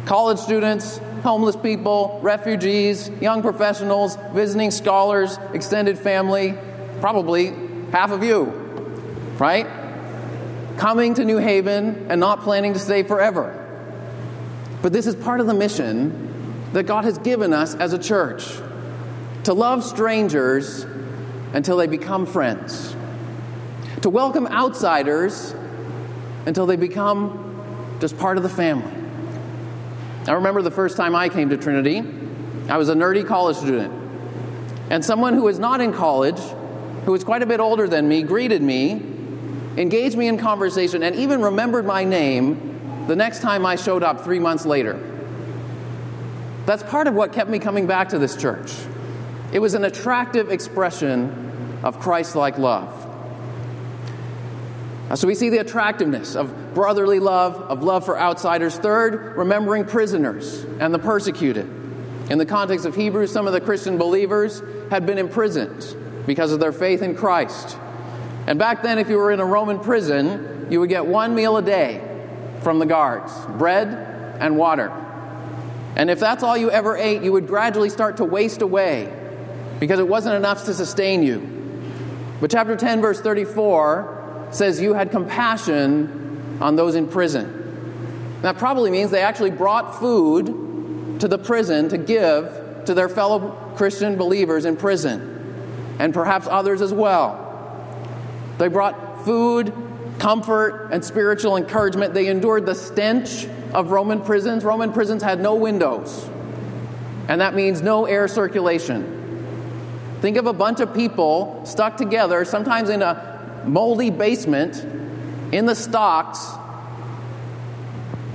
College 0.06 0.40
students, 0.40 1.00
homeless 1.24 1.56
people, 1.56 2.20
refugees, 2.24 3.10
young 3.22 3.42
professionals, 3.42 4.18
visiting 4.34 4.72
scholars, 4.72 5.38
extended 5.54 5.98
family, 5.98 6.56
probably 7.00 7.54
half 7.92 8.12
of 8.12 8.24
you, 8.24 8.46
right? 9.38 9.68
Coming 10.78 11.14
to 11.16 11.26
New 11.26 11.38
Haven 11.38 12.08
and 12.10 12.20
not 12.20 12.42
planning 12.42 12.74
to 12.74 12.80
stay 12.80 13.04
forever. 13.04 13.58
But 14.82 14.94
this 14.94 15.06
is 15.06 15.16
part 15.16 15.40
of 15.40 15.48
the 15.48 15.54
mission 15.54 16.70
that 16.74 16.84
God 16.84 17.04
has 17.04 17.18
given 17.20 17.54
us 17.54 17.76
as 17.76 17.94
a 17.94 18.00
church 18.00 18.48
to 19.44 19.54
love 19.54 19.84
strangers 19.84 20.86
until 21.54 21.78
they 21.78 21.88
become 21.88 22.26
friends, 22.26 22.96
to 24.02 24.10
welcome 24.10 24.48
outsiders 24.48 25.54
until 26.46 26.66
they 26.66 26.78
become 26.78 27.98
just 28.00 28.18
part 28.18 28.38
of 28.38 28.44
the 28.44 28.50
family. 28.50 29.01
I 30.28 30.34
remember 30.34 30.62
the 30.62 30.72
first 30.72 30.98
time 30.98 31.16
I 31.16 31.30
came 31.30 31.50
to 31.50 31.58
Trinity, 31.58 32.04
I 32.70 32.78
was 32.78 32.90
a 32.90 32.94
nerdy 32.94 33.26
college 33.26 33.58
student. 33.58 33.92
And 34.92 35.04
someone 35.04 35.34
who 35.34 35.44
was 35.44 35.58
not 35.58 35.82
in 35.82 35.94
college, 35.94 36.40
who 37.06 37.12
was 37.12 37.24
quite 37.24 37.42
a 37.42 37.46
bit 37.46 37.60
older 37.60 37.88
than 37.88 38.08
me, 38.08 38.22
greeted 38.22 38.62
me, 38.62 39.02
engaged 39.78 40.18
me 40.18 40.28
in 40.28 40.38
conversation, 40.38 41.02
and 41.02 41.16
even 41.16 41.42
remembered 41.42 41.86
my 41.86 42.04
name 42.04 43.06
the 43.08 43.16
next 43.16 43.40
time 43.40 43.66
I 43.66 43.76
showed 43.76 44.04
up 44.04 44.24
three 44.24 44.40
months 44.40 44.66
later. 44.66 45.00
That's 46.66 46.84
part 46.84 47.08
of 47.08 47.16
what 47.16 47.34
kept 47.34 47.50
me 47.50 47.58
coming 47.58 47.88
back 47.88 48.10
to 48.10 48.20
this 48.20 48.36
church. 48.36 48.72
It 49.52 49.60
was 49.60 49.74
an 49.74 49.86
attractive 49.86 50.52
expression 50.52 51.80
of 51.84 52.00
Christ 52.00 52.36
like 52.36 52.58
love. 52.58 53.01
So 55.16 55.28
we 55.28 55.36
see 55.36 55.50
the 55.50 55.58
attractiveness 55.58 56.36
of 56.36 56.74
brotherly 56.74 57.20
love, 57.20 57.56
of 57.56 57.84
love 57.84 58.06
for 58.06 58.18
outsiders. 58.18 58.78
Third, 58.78 59.36
remembering 59.36 59.84
prisoners 59.84 60.64
and 60.80 60.94
the 60.94 61.00
persecuted. 61.00 61.70
In 62.30 62.38
the 62.38 62.46
context 62.46 62.86
of 62.86 62.96
Hebrews, 62.96 63.30
some 63.30 63.46
of 63.46 63.52
the 63.52 63.60
Christian 63.60 63.98
believers 63.98 64.64
had 64.90 65.06
been 65.06 65.18
imprisoned 65.18 65.96
because 66.26 66.54
of 66.54 66.62
their 66.62 66.72
faith 66.72 67.02
in 67.02 67.16
Christ. 67.16 67.78
And 68.48 68.58
back 68.58 68.84
then, 68.84 69.00
if 69.00 69.10
you 69.10 69.18
were 69.18 69.32
in 69.32 69.42
a 69.42 69.46
Roman 69.46 69.80
prison, 69.80 70.68
you 70.70 70.80
would 70.80 70.90
get 70.90 71.06
one 71.06 71.36
meal 71.36 71.58
a 71.58 71.62
day 71.62 72.02
from 72.62 72.80
the 72.80 72.86
guards 72.86 73.34
bread 73.58 73.88
and 74.40 74.56
water. 74.56 74.92
And 75.98 76.10
if 76.10 76.22
that's 76.22 76.42
all 76.42 76.56
you 76.56 76.72
ever 76.72 76.96
ate, 76.96 77.22
you 77.22 77.34
would 77.34 77.48
gradually 77.48 77.90
start 77.90 78.18
to 78.18 78.26
waste 78.26 78.62
away 78.62 79.14
because 79.82 80.00
it 80.00 80.08
wasn't 80.08 80.36
enough 80.36 80.66
to 80.66 80.74
sustain 80.74 81.22
you. 81.22 81.40
But 82.40 82.50
chapter 82.50 82.78
10, 82.78 83.02
verse 83.02 83.20
34 83.20 84.21
says, 84.52 84.82
You 84.82 84.94
had 84.94 85.12
compassion 85.12 86.58
on 86.62 86.76
those 86.76 86.96
in 86.96 87.08
prison. 87.08 87.58
That 88.42 88.58
probably 88.58 88.92
means 88.92 89.12
they 89.12 89.22
actually 89.22 89.52
brought 89.52 90.00
food 90.00 91.20
to 91.20 91.28
the 91.28 91.38
prison 91.38 91.90
to 91.90 91.98
give 91.98 92.84
to 92.86 92.94
their 92.94 93.10
fellow 93.10 93.52
Christian 93.76 94.16
believers 94.16 94.66
in 94.66 94.76
prison, 94.76 95.96
and 96.00 96.14
perhaps 96.14 96.48
others 96.50 96.82
as 96.82 96.92
well. 96.92 97.48
They 98.58 98.68
brought 98.68 99.24
food, 99.24 99.74
comfort, 100.20 100.90
and 100.92 101.06
spiritual 101.06 101.58
encouragement. 101.58 102.14
They 102.14 102.28
endured 102.28 102.66
the 102.66 102.76
stench 102.76 103.48
of 103.74 103.92
Roman 103.92 104.22
prisons. 104.22 104.64
Roman 104.64 104.92
prisons 104.92 105.22
had 105.22 105.40
no 105.40 105.56
windows, 105.56 106.28
and 107.28 107.42
that 107.42 107.54
means 107.54 107.82
no 107.82 108.06
air 108.06 108.28
circulation. 108.28 109.20
Think 110.22 110.38
of 110.38 110.46
a 110.46 110.54
bunch 110.54 110.80
of 110.80 110.94
people 110.94 111.62
stuck 111.66 111.98
together, 111.98 112.46
sometimes 112.46 112.90
in 112.90 113.02
a 113.02 113.31
moldy 113.66 114.10
basement, 114.10 114.86
in 115.52 115.66
the 115.66 115.76
stocks, 115.76 116.52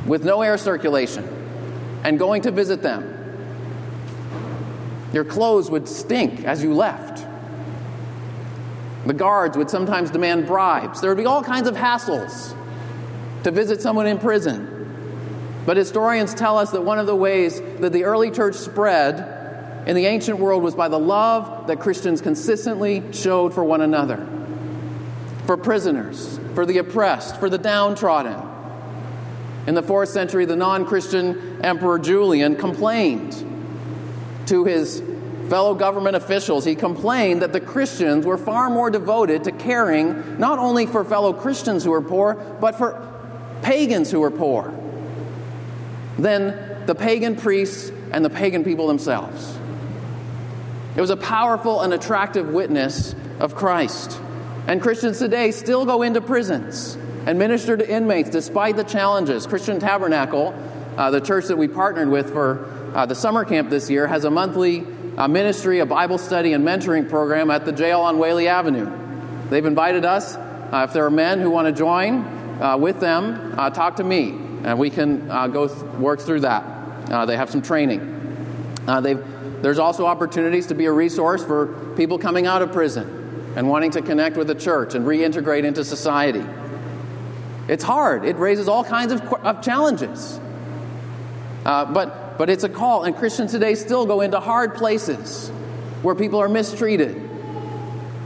with 0.07 0.25
no 0.25 0.43
air 0.43 0.59
circulation, 0.59 1.25
and 2.05 2.19
going 2.19 2.43
to 2.43 2.51
visit 2.51 2.83
them. 2.83 3.13
Your 5.13 5.25
clothes 5.25 5.71
would 5.71 5.89
stink 5.89 6.45
as 6.45 6.63
you 6.63 6.75
left. 6.75 7.27
The 9.07 9.15
guards 9.15 9.57
would 9.57 9.71
sometimes 9.71 10.11
demand 10.11 10.47
bribes. 10.47 11.01
There 11.01 11.11
would 11.11 11.19
be 11.19 11.27
all 11.27 11.43
kinds 11.43 11.69
of 11.69 11.77
hassles 11.77 12.55
to 13.45 13.51
visit 13.51 13.81
someone 13.81 14.07
in 14.07 14.19
prison. 14.19 14.73
But 15.65 15.77
historians 15.77 16.35
tell 16.35 16.59
us 16.59 16.71
that 16.73 16.83
one 16.83 16.99
of 16.99 17.07
the 17.07 17.17
ways 17.17 17.61
that 17.79 17.93
the 17.93 18.05
early 18.05 18.31
church 18.31 18.57
spread 18.57 19.85
in 19.87 19.95
the 19.95 20.07
ancient 20.07 20.39
world 20.39 20.63
was 20.63 20.75
by 20.75 20.89
the 20.89 20.99
love 20.99 21.69
that 21.69 21.81
Christians 21.81 22.21
consistently 22.21 23.03
showed 23.13 23.55
for 23.55 23.63
one 23.65 23.81
another, 23.81 24.17
for 25.47 25.57
prisoners, 25.57 26.39
for 26.55 26.67
the 26.67 26.79
oppressed, 26.79 27.39
for 27.39 27.49
the 27.49 27.59
downtrodden. 27.59 28.37
In 29.67 29.75
the 29.75 29.83
fourth 29.83 30.11
century, 30.11 30.45
the 30.45 30.57
non 30.57 30.85
Christian 30.85 31.61
Emperor 31.65 31.99
Julian 31.99 32.57
complained 32.57 33.45
to 34.47 34.65
his 34.65 35.03
fellow 35.49 35.75
government 35.75 36.17
officials, 36.17 36.65
he 36.65 36.75
complained 36.75 37.43
that 37.43 37.53
the 37.53 37.61
Christians 37.61 38.27
were 38.27 38.39
far 38.39 38.69
more 38.69 38.91
devoted 38.91 39.45
to 39.45 39.53
caring 39.53 40.39
not 40.39 40.59
only 40.59 40.87
for 40.87 41.05
fellow 41.05 41.33
Christians 41.33 41.85
who 41.85 41.91
were 41.91 42.03
poor, 42.03 42.35
but 42.61 42.77
for 42.77 43.01
pagans 43.63 44.11
who 44.11 44.21
were 44.21 44.31
poor 44.31 44.75
than 46.19 46.87
the 46.87 46.95
pagan 46.95 47.37
priests 47.37 47.91
and 48.13 48.25
the 48.25 48.31
pagan 48.31 48.65
people 48.65 48.87
themselves. 48.87 49.59
It 50.97 51.01
was 51.01 51.11
a 51.11 51.17
powerful 51.17 51.83
and 51.83 51.93
attractive 51.93 52.49
witness 52.49 53.15
of 53.39 53.55
Christ. 53.55 54.21
And 54.67 54.83
Christians 54.83 55.21
today 55.21 55.53
still 55.53 55.87
go 55.87 56.03
into 56.03 56.21
prisons 56.21 56.99
and 57.25 57.39
minister 57.39 57.77
to 57.77 57.89
inmates 57.89 58.31
despite 58.31 58.75
the 58.75 58.83
challenges. 58.83 59.47
Christian 59.47 59.79
Tabernacle, 59.79 60.55
uh, 60.97 61.11
the 61.11 61.21
church 61.21 61.47
that 61.47 61.57
we 61.57 61.69
partnered 61.69 62.09
with 62.09 62.33
for 62.33 62.69
uh, 62.93 63.07
the 63.07 63.15
summer 63.15 63.45
camp 63.45 63.71
this 63.71 63.89
year, 63.89 64.09
has 64.09 64.25
a 64.25 64.31
monthly 64.31 64.85
uh, 65.17 65.29
ministry, 65.29 65.79
a 65.79 65.87
Bible 65.87 66.19
study, 66.19 66.53
and 66.53 66.67
mentoring 66.67 67.09
program 67.09 67.49
at 67.51 67.65
the 67.65 67.71
jail 67.71 68.01
on 68.01 68.19
Whalley 68.19 68.49
Avenue. 68.49 68.91
They've 69.51 69.65
invited 69.65 70.05
us. 70.05 70.35
Uh, 70.35 70.85
if 70.89 70.93
there 70.93 71.07
are 71.07 71.11
men 71.11 71.41
who 71.41 71.51
want 71.51 71.67
to 71.67 71.73
join 71.73 72.25
uh, 72.61 72.77
with 72.77 72.99
them, 72.99 73.55
uh, 73.57 73.71
talk 73.71 73.97
to 73.97 74.05
me, 74.05 74.31
and 74.65 74.81
we 74.81 74.91
can 74.91 75.29
go 75.53 75.69
th- 75.69 75.81
work 75.95 76.21
through 76.21 76.41
that. 76.41 77.27
they 77.29 77.37
have 77.37 77.51
some 77.51 77.63
training. 77.63 78.01
there's 79.63 79.79
also 79.79 80.07
opportunities 80.07 80.67
to 80.67 80.75
be 80.75 80.87
a 80.87 80.93
resource 80.93 81.45
for 81.45 81.95
people 81.95 82.19
coming 82.19 82.47
out 82.47 82.63
of 82.63 82.73
prison 82.73 83.16
and 83.57 83.69
wanting 83.69 83.91
to 83.93 84.03
connect 84.03 84.37
with 84.37 84.47
the 84.47 84.55
church 84.55 84.95
and 84.95 85.07
reintegrate 85.07 85.65
into 85.65 85.83
society. 85.83 86.45
It's 87.69 87.83
hard. 87.83 88.25
It 88.25 88.37
raises 88.37 88.69
all 88.69 88.85
kinds 88.85 89.13
of, 89.13 89.21
of 89.23 89.63
challenges. 89.63 90.39
Uh, 91.65 91.87
but, 91.87 92.39
but 92.39 92.49
it's 92.49 92.63
a 92.63 92.69
call, 92.69 93.05
and 93.05 93.17
Christians 93.17 93.51
today 93.51 93.75
still 93.75 94.07
go 94.07 94.21
into 94.21 94.39
hard 94.39 94.75
places 94.77 95.49
where 96.03 96.15
people 96.15 96.39
are 96.39 96.49
mistreated. 96.49 97.23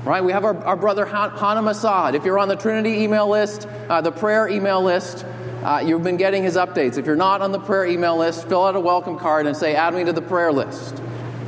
Right? 0.04 0.22
We 0.22 0.32
have 0.32 0.44
our, 0.44 0.56
our 0.64 0.76
brother 0.76 1.06
Hana 1.06 1.62
Masad. 1.62 2.14
If 2.14 2.25
you're 2.25 2.38
on 2.38 2.49
the 2.49 2.56
Trinity 2.56 3.02
email 3.02 3.28
list, 3.28 3.68
uh, 3.88 4.00
the 4.00 4.12
prayer 4.12 4.49
email 4.49 4.82
list, 4.82 5.25
uh, 5.62 5.82
you've 5.87 6.02
been 6.02 6.16
getting 6.16 6.42
his 6.42 6.56
updates. 6.56 6.99
If 6.99 7.06
you're 7.06 7.16
not 7.16 7.40
on 7.40 7.52
the 7.52 7.60
prayer 7.60 7.87
email 7.87 8.16
list, 8.16 8.49
fill 8.49 8.64
out 8.64 8.76
a 8.76 8.80
welcome 8.80 9.18
card 9.18 9.46
and 9.46 9.56
say, 9.56 9.75
Add 9.75 9.94
me 9.94 10.04
to 10.04 10.12
the 10.12 10.22
prayer 10.22 10.52
list. 10.52 11.00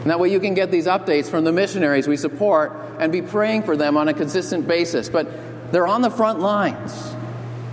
And 0.02 0.10
that 0.10 0.18
way 0.18 0.30
you 0.30 0.40
can 0.40 0.54
get 0.54 0.70
these 0.70 0.86
updates 0.86 1.30
from 1.30 1.44
the 1.44 1.52
missionaries 1.52 2.08
we 2.08 2.16
support 2.16 2.76
and 2.98 3.12
be 3.12 3.22
praying 3.22 3.62
for 3.62 3.76
them 3.76 3.96
on 3.96 4.08
a 4.08 4.14
consistent 4.14 4.66
basis. 4.66 5.08
But 5.08 5.72
they're 5.72 5.86
on 5.86 6.02
the 6.02 6.10
front 6.10 6.40
lines. 6.40 7.14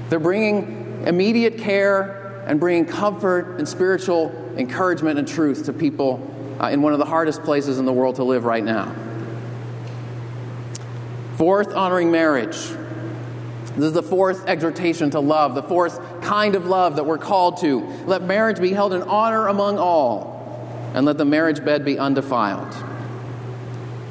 They're 0.09 0.19
bringing 0.19 1.03
immediate 1.07 1.57
care 1.57 2.43
and 2.45 2.59
bringing 2.59 2.85
comfort 2.85 3.57
and 3.57 3.67
spiritual 3.67 4.31
encouragement 4.57 5.17
and 5.17 5.27
truth 5.27 5.65
to 5.65 5.73
people 5.73 6.25
uh, 6.59 6.67
in 6.67 6.81
one 6.81 6.93
of 6.93 6.99
the 6.99 7.05
hardest 7.05 7.43
places 7.43 7.79
in 7.79 7.85
the 7.85 7.93
world 7.93 8.17
to 8.17 8.23
live 8.23 8.45
right 8.45 8.63
now. 8.63 8.93
Fourth, 11.37 11.73
honoring 11.73 12.11
marriage. 12.11 12.57
This 13.75 13.85
is 13.85 13.93
the 13.93 14.03
fourth 14.03 14.45
exhortation 14.45 15.09
to 15.11 15.19
love, 15.19 15.55
the 15.55 15.63
fourth 15.63 16.21
kind 16.21 16.55
of 16.55 16.65
love 16.65 16.97
that 16.97 17.05
we're 17.05 17.17
called 17.17 17.61
to. 17.61 17.79
Let 18.05 18.23
marriage 18.23 18.59
be 18.59 18.73
held 18.73 18.93
in 18.93 19.03
honor 19.03 19.47
among 19.47 19.77
all, 19.77 20.38
and 20.93 21.05
let 21.05 21.17
the 21.17 21.25
marriage 21.25 21.63
bed 21.63 21.85
be 21.85 21.97
undefiled. 21.97 22.75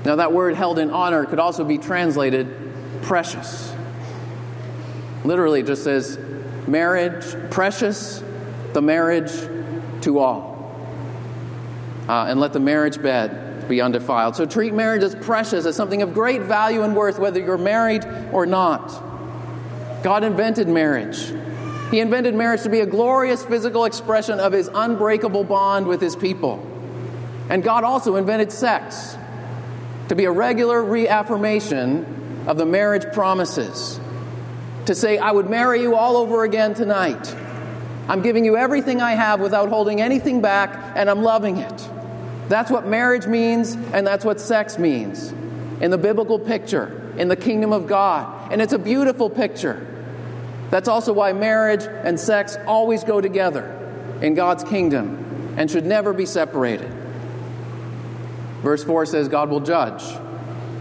Now, 0.04 0.16
that 0.16 0.32
word 0.32 0.54
held 0.54 0.78
in 0.78 0.90
honor 0.90 1.26
could 1.26 1.38
also 1.38 1.64
be 1.64 1.76
translated 1.78 2.54
precious. 3.02 3.72
Literally, 5.24 5.62
just 5.62 5.84
says 5.84 6.18
marriage, 6.66 7.24
precious, 7.50 8.22
the 8.72 8.82
marriage 8.82 9.32
to 10.02 10.18
all. 10.18 10.56
Uh, 12.08 12.26
and 12.28 12.40
let 12.40 12.52
the 12.52 12.60
marriage 12.60 13.02
bed 13.02 13.68
be 13.68 13.80
undefiled. 13.80 14.36
So 14.36 14.46
treat 14.46 14.72
marriage 14.72 15.02
as 15.02 15.14
precious, 15.14 15.66
as 15.66 15.76
something 15.76 16.00
of 16.00 16.14
great 16.14 16.42
value 16.42 16.82
and 16.82 16.96
worth, 16.96 17.18
whether 17.18 17.40
you're 17.40 17.58
married 17.58 18.06
or 18.32 18.46
not. 18.46 18.88
God 20.02 20.24
invented 20.24 20.68
marriage. 20.68 21.32
He 21.90 22.00
invented 22.00 22.34
marriage 22.34 22.62
to 22.62 22.68
be 22.68 22.80
a 22.80 22.86
glorious 22.86 23.44
physical 23.44 23.84
expression 23.84 24.40
of 24.40 24.52
his 24.52 24.68
unbreakable 24.72 25.44
bond 25.44 25.86
with 25.86 26.00
his 26.00 26.16
people. 26.16 26.64
And 27.48 27.62
God 27.62 27.82
also 27.82 28.16
invented 28.16 28.52
sex 28.52 29.16
to 30.08 30.14
be 30.14 30.26
a 30.26 30.30
regular 30.30 30.82
reaffirmation 30.82 32.44
of 32.46 32.58
the 32.58 32.66
marriage 32.66 33.04
promises 33.14 33.98
to 34.86 34.94
say, 34.94 35.18
I 35.18 35.32
would 35.32 35.48
marry 35.50 35.82
you 35.82 35.94
all 35.94 36.16
over 36.16 36.44
again 36.44 36.74
tonight. 36.74 37.34
I'm 38.08 38.22
giving 38.22 38.44
you 38.44 38.56
everything 38.56 39.02
I 39.02 39.12
have 39.12 39.40
without 39.40 39.68
holding 39.68 40.00
anything 40.00 40.40
back, 40.40 40.94
and 40.96 41.10
I'm 41.10 41.22
loving 41.22 41.58
it. 41.58 41.88
That's 42.48 42.70
what 42.70 42.86
marriage 42.86 43.26
means, 43.26 43.74
and 43.92 44.06
that's 44.06 44.24
what 44.24 44.40
sex 44.40 44.78
means 44.78 45.30
in 45.82 45.90
the 45.90 45.98
biblical 45.98 46.38
picture, 46.38 47.12
in 47.18 47.28
the 47.28 47.36
kingdom 47.36 47.72
of 47.72 47.86
God. 47.86 48.50
And 48.50 48.62
it's 48.62 48.72
a 48.72 48.78
beautiful 48.78 49.28
picture. 49.28 49.86
That's 50.70 50.88
also 50.88 51.12
why 51.12 51.32
marriage 51.32 51.84
and 51.84 52.18
sex 52.20 52.56
always 52.66 53.04
go 53.04 53.20
together 53.20 53.74
in 54.20 54.34
God's 54.34 54.64
kingdom 54.64 55.54
and 55.56 55.70
should 55.70 55.86
never 55.86 56.12
be 56.12 56.26
separated. 56.26 56.90
Verse 58.62 58.84
4 58.84 59.06
says 59.06 59.28
God 59.28 59.50
will 59.50 59.60
judge 59.60 60.02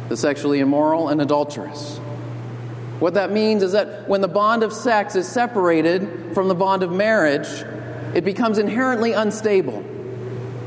the 0.09 0.17
sexually 0.17 0.59
immoral 0.59 1.09
and 1.09 1.21
adulterous. 1.21 1.97
What 2.99 3.13
that 3.13 3.31
means 3.31 3.61
is 3.61 3.73
that 3.73 4.09
when 4.09 4.21
the 4.21 4.27
bond 4.27 4.63
of 4.63 4.73
sex 4.73 5.15
is 5.15 5.27
separated 5.27 6.33
from 6.33 6.47
the 6.47 6.55
bond 6.55 6.81
of 6.81 6.91
marriage, 6.91 7.47
it 8.15 8.25
becomes 8.25 8.57
inherently 8.57 9.13
unstable. 9.13 9.83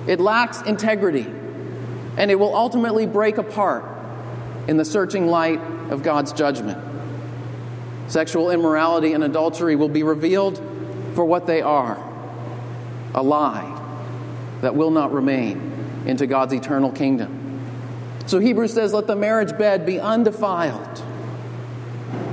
It 0.07 0.21
lacks 0.21 0.63
integrity, 0.63 1.27
and 2.17 2.31
it 2.31 2.39
will 2.39 2.55
ultimately 2.55 3.07
break 3.07 3.39
apart 3.39 3.85
in 4.69 4.77
the 4.77 4.85
searching 4.85 5.27
light 5.27 5.61
of 5.91 6.03
God's 6.03 6.33
judgment. 6.33 6.90
Sexual 8.11 8.51
immorality 8.51 9.15
and 9.15 9.25
adultery 9.25 9.75
will 9.75 9.89
be 9.89 10.03
revealed 10.03 10.59
for 11.15 11.25
what 11.25 11.47
they 11.47 11.63
are 11.63 12.07
a 13.15 13.23
lie 13.23 13.77
that 14.61 14.77
will 14.77 14.91
not 14.91 15.13
remain 15.13 16.05
into 16.07 16.27
God's 16.27 16.53
eternal 16.53 16.93
kingdom. 16.93 17.37
So 18.27 18.39
Hebrews 18.39 18.73
says, 18.73 18.93
Let 18.93 19.09
the 19.09 19.17
marriage 19.17 19.57
bed 19.59 19.85
be 19.87 19.99
undefiled 19.99 21.03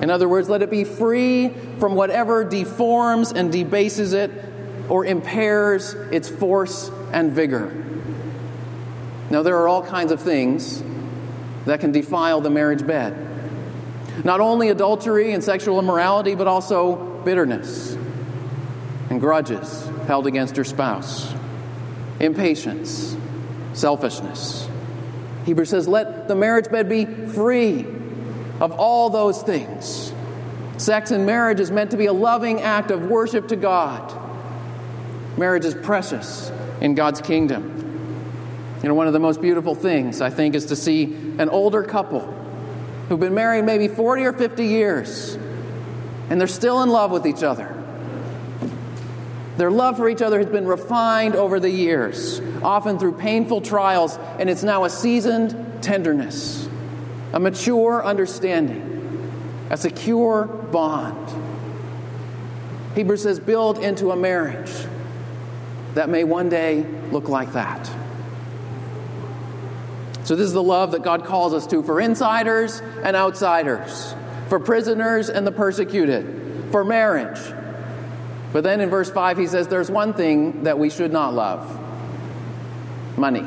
in 0.01 0.11
other 0.11 0.29
words, 0.29 0.47
let 0.49 0.61
it 0.61 0.69
be 0.69 0.83
free 0.83 1.49
from 1.79 1.95
whatever 1.95 2.43
deforms 2.43 3.31
and 3.31 3.51
debases 3.51 4.13
it 4.13 4.31
or 4.89 5.05
impairs 5.05 5.93
its 6.11 6.29
force 6.29 6.91
and 7.11 7.31
vigor. 7.31 7.73
Now, 9.29 9.43
there 9.43 9.57
are 9.57 9.67
all 9.67 9.83
kinds 9.83 10.11
of 10.11 10.21
things 10.21 10.83
that 11.65 11.79
can 11.79 11.91
defile 11.91 12.41
the 12.41 12.49
marriage 12.49 12.85
bed. 12.85 13.26
Not 14.23 14.39
only 14.39 14.69
adultery 14.69 15.33
and 15.33 15.43
sexual 15.43 15.79
immorality, 15.79 16.35
but 16.35 16.47
also 16.47 16.95
bitterness 17.23 17.93
and 19.09 19.21
grudges 19.21 19.87
held 20.07 20.27
against 20.27 20.57
her 20.57 20.63
spouse, 20.63 21.33
impatience, 22.19 23.15
selfishness. 23.73 24.67
Hebrews 25.45 25.69
says, 25.69 25.87
Let 25.87 26.27
the 26.27 26.35
marriage 26.35 26.69
bed 26.69 26.89
be 26.89 27.05
free 27.05 27.85
of 28.59 28.71
all 28.71 29.09
those 29.09 29.41
things. 29.43 30.13
Sex 30.77 31.11
and 31.11 31.25
marriage 31.25 31.59
is 31.59 31.71
meant 31.71 31.91
to 31.91 31.97
be 31.97 32.07
a 32.07 32.13
loving 32.13 32.61
act 32.61 32.91
of 32.91 33.03
worship 33.05 33.47
to 33.49 33.55
God, 33.55 34.13
Marriage 35.37 35.65
is 35.65 35.75
precious 35.75 36.51
in 36.81 36.95
God's 36.95 37.21
kingdom. 37.21 37.73
You 38.81 38.89
know, 38.89 38.95
one 38.95 39.05
of 39.07 39.13
the 39.13 39.19
most 39.19 39.39
beautiful 39.39 39.75
things, 39.75 40.19
I 40.19 40.31
think, 40.31 40.55
is 40.55 40.65
to 40.65 40.75
see 40.75 41.05
an 41.37 41.49
older 41.49 41.83
couple 41.83 42.33
who've 43.09 43.19
been 43.19 43.33
married 43.33 43.63
maybe 43.63 43.87
40 43.87 44.25
or 44.25 44.33
50 44.33 44.65
years, 44.65 45.35
and 46.29 46.39
they're 46.39 46.47
still 46.47 46.83
in 46.83 46.89
love 46.89 47.11
with 47.11 47.25
each 47.25 47.43
other. 47.43 47.73
Their 49.57 49.71
love 49.71 49.97
for 49.97 50.07
each 50.07 50.21
other 50.21 50.37
has 50.37 50.47
been 50.47 50.67
refined 50.67 51.35
over 51.35 51.59
the 51.59 51.69
years, 51.69 52.39
often 52.61 52.99
through 52.99 53.13
painful 53.13 53.61
trials, 53.61 54.17
and 54.37 54.49
it's 54.49 54.63
now 54.63 54.83
a 54.83 54.89
seasoned 54.89 55.81
tenderness, 55.81 56.69
a 57.33 57.39
mature 57.39 58.05
understanding, 58.05 59.67
a 59.71 59.77
secure 59.77 60.45
bond. 60.45 61.27
Hebrews 62.93 63.23
says, 63.23 63.39
build 63.39 63.79
into 63.79 64.11
a 64.11 64.15
marriage 64.15 64.71
that 65.95 66.09
may 66.09 66.23
one 66.23 66.49
day 66.49 66.85
look 67.11 67.27
like 67.29 67.53
that. 67.53 67.89
So, 70.27 70.35
this 70.35 70.47
is 70.47 70.51
the 70.51 70.61
love 70.61 70.91
that 70.91 71.03
God 71.03 71.23
calls 71.23 71.53
us 71.53 71.65
to 71.67 71.81
for 71.81 72.01
insiders 72.01 72.81
and 73.01 73.15
outsiders, 73.15 74.13
for 74.49 74.59
prisoners 74.59 75.29
and 75.29 75.47
the 75.47 75.53
persecuted, 75.53 76.65
for 76.69 76.83
marriage. 76.83 77.39
But 78.51 78.65
then 78.65 78.81
in 78.81 78.89
verse 78.89 79.09
5, 79.09 79.37
he 79.37 79.47
says 79.47 79.69
there's 79.69 79.89
one 79.89 80.13
thing 80.13 80.63
that 80.63 80.77
we 80.77 80.89
should 80.89 81.13
not 81.13 81.33
love 81.33 81.79
money. 83.17 83.45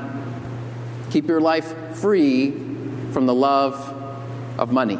Keep 1.10 1.28
your 1.28 1.42
life 1.42 1.98
free 1.98 2.52
from 3.12 3.26
the 3.26 3.34
love 3.34 3.76
of 4.58 4.72
money. 4.72 4.98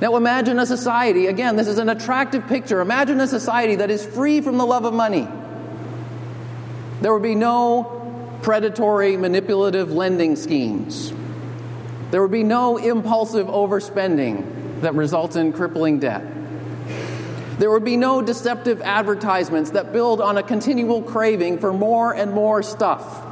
Now 0.00 0.16
imagine 0.16 0.58
a 0.58 0.64
society, 0.64 1.26
again, 1.26 1.56
this 1.56 1.68
is 1.68 1.76
an 1.76 1.90
attractive 1.90 2.46
picture. 2.46 2.80
Imagine 2.80 3.20
a 3.20 3.26
society 3.26 3.74
that 3.76 3.90
is 3.90 4.06
free 4.06 4.40
from 4.40 4.56
the 4.56 4.64
love 4.64 4.86
of 4.86 4.94
money. 4.94 5.28
There 7.02 7.12
would 7.12 7.22
be 7.22 7.34
no 7.34 7.97
predatory, 8.48 9.14
manipulative 9.14 9.92
lending 9.92 10.34
schemes. 10.34 11.12
There 12.10 12.22
would 12.22 12.30
be 12.30 12.44
no 12.44 12.78
impulsive 12.78 13.46
overspending 13.46 14.80
that 14.80 14.94
results 14.94 15.36
in 15.36 15.52
crippling 15.52 15.98
debt. 15.98 16.24
There 17.58 17.70
would 17.70 17.84
be 17.84 17.98
no 17.98 18.22
deceptive 18.22 18.80
advertisements 18.80 19.72
that 19.72 19.92
build 19.92 20.22
on 20.22 20.38
a 20.38 20.42
continual 20.42 21.02
craving 21.02 21.58
for 21.58 21.74
more 21.74 22.14
and 22.14 22.32
more 22.32 22.62
stuff. 22.62 23.22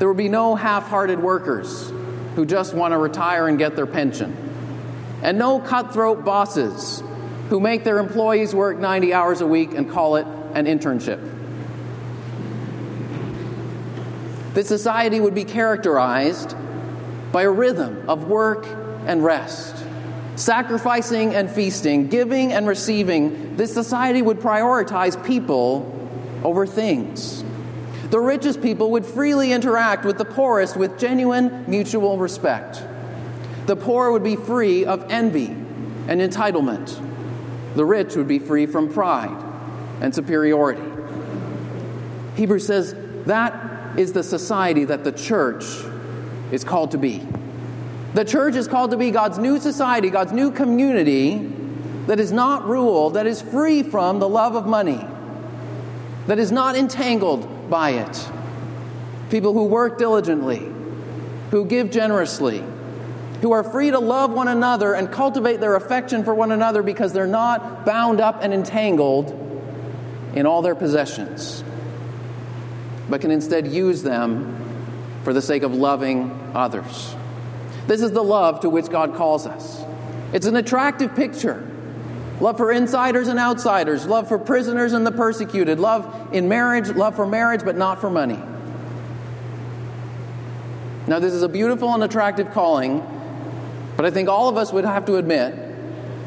There 0.00 0.08
would 0.08 0.16
be 0.16 0.28
no 0.28 0.56
half 0.56 0.88
hearted 0.88 1.20
workers 1.20 1.92
who 2.34 2.46
just 2.46 2.74
want 2.74 2.94
to 2.94 2.98
retire 2.98 3.46
and 3.46 3.58
get 3.58 3.76
their 3.76 3.86
pension. 3.86 4.36
And 5.22 5.38
no 5.38 5.60
cutthroat 5.60 6.24
bosses 6.24 7.00
who 7.50 7.60
make 7.60 7.84
their 7.84 7.98
employees 7.98 8.52
work 8.52 8.80
90 8.80 9.14
hours 9.14 9.40
a 9.40 9.46
week 9.46 9.72
and 9.72 9.88
call 9.88 10.16
it 10.16 10.26
an 10.54 10.66
internship. 10.66 11.35
This 14.56 14.68
society 14.68 15.20
would 15.20 15.34
be 15.34 15.44
characterized 15.44 16.56
by 17.30 17.42
a 17.42 17.50
rhythm 17.50 18.08
of 18.08 18.26
work 18.26 18.66
and 19.04 19.22
rest, 19.22 19.84
sacrificing 20.36 21.34
and 21.34 21.50
feasting, 21.50 22.08
giving 22.08 22.54
and 22.54 22.66
receiving. 22.66 23.56
This 23.56 23.74
society 23.74 24.22
would 24.22 24.38
prioritize 24.38 25.22
people 25.26 25.92
over 26.42 26.66
things. 26.66 27.44
The 28.08 28.18
richest 28.18 28.62
people 28.62 28.92
would 28.92 29.04
freely 29.04 29.52
interact 29.52 30.06
with 30.06 30.16
the 30.16 30.24
poorest 30.24 30.74
with 30.74 30.98
genuine 30.98 31.66
mutual 31.68 32.16
respect. 32.16 32.82
The 33.66 33.76
poor 33.76 34.10
would 34.10 34.24
be 34.24 34.36
free 34.36 34.86
of 34.86 35.04
envy 35.10 35.48
and 36.08 36.18
entitlement. 36.18 36.98
The 37.74 37.84
rich 37.84 38.16
would 38.16 38.26
be 38.26 38.38
free 38.38 38.64
from 38.64 38.90
pride 38.90 39.36
and 40.00 40.14
superiority. 40.14 40.80
Hebrews 42.36 42.66
says 42.66 42.94
that 43.26 43.65
is 43.96 44.12
the 44.12 44.22
society 44.22 44.84
that 44.84 45.04
the 45.04 45.12
church 45.12 45.64
is 46.52 46.64
called 46.64 46.90
to 46.92 46.98
be. 46.98 47.26
The 48.14 48.24
church 48.24 48.54
is 48.54 48.68
called 48.68 48.92
to 48.92 48.96
be 48.96 49.10
God's 49.10 49.38
new 49.38 49.58
society, 49.58 50.10
God's 50.10 50.32
new 50.32 50.50
community 50.50 51.52
that 52.06 52.20
is 52.20 52.32
not 52.32 52.66
ruled, 52.66 53.14
that 53.14 53.26
is 53.26 53.42
free 53.42 53.82
from 53.82 54.18
the 54.20 54.28
love 54.28 54.54
of 54.54 54.66
money, 54.66 55.04
that 56.26 56.38
is 56.38 56.52
not 56.52 56.76
entangled 56.76 57.68
by 57.68 57.90
it. 57.90 58.28
People 59.30 59.52
who 59.52 59.64
work 59.64 59.98
diligently, 59.98 60.66
who 61.50 61.64
give 61.64 61.90
generously, 61.90 62.62
who 63.42 63.52
are 63.52 63.64
free 63.64 63.90
to 63.90 63.98
love 63.98 64.30
one 64.30 64.48
another 64.48 64.94
and 64.94 65.10
cultivate 65.10 65.60
their 65.60 65.74
affection 65.74 66.24
for 66.24 66.34
one 66.34 66.52
another 66.52 66.82
because 66.82 67.12
they're 67.12 67.26
not 67.26 67.84
bound 67.84 68.20
up 68.20 68.38
and 68.40 68.54
entangled 68.54 69.42
in 70.34 70.46
all 70.46 70.62
their 70.62 70.74
possessions 70.74 71.62
but 73.08 73.20
can 73.20 73.30
instead 73.30 73.66
use 73.66 74.02
them 74.02 74.56
for 75.24 75.32
the 75.32 75.42
sake 75.42 75.62
of 75.62 75.74
loving 75.74 76.30
others. 76.54 77.14
This 77.86 78.02
is 78.02 78.12
the 78.12 78.22
love 78.22 78.60
to 78.60 78.70
which 78.70 78.88
God 78.88 79.14
calls 79.14 79.46
us. 79.46 79.84
It's 80.32 80.46
an 80.46 80.56
attractive 80.56 81.14
picture. 81.14 81.68
Love 82.40 82.58
for 82.58 82.70
insiders 82.70 83.28
and 83.28 83.38
outsiders, 83.38 84.06
love 84.06 84.28
for 84.28 84.38
prisoners 84.38 84.92
and 84.92 85.06
the 85.06 85.12
persecuted, 85.12 85.80
love 85.80 86.34
in 86.34 86.48
marriage, 86.48 86.90
love 86.90 87.16
for 87.16 87.26
marriage, 87.26 87.62
but 87.64 87.76
not 87.76 88.00
for 88.00 88.10
money. 88.10 88.38
Now, 91.06 91.18
this 91.18 91.32
is 91.32 91.42
a 91.42 91.48
beautiful 91.48 91.94
and 91.94 92.02
attractive 92.02 92.50
calling, 92.50 93.00
but 93.96 94.04
I 94.04 94.10
think 94.10 94.28
all 94.28 94.48
of 94.48 94.56
us 94.56 94.72
would 94.72 94.84
have 94.84 95.06
to 95.06 95.16
admit 95.16 95.54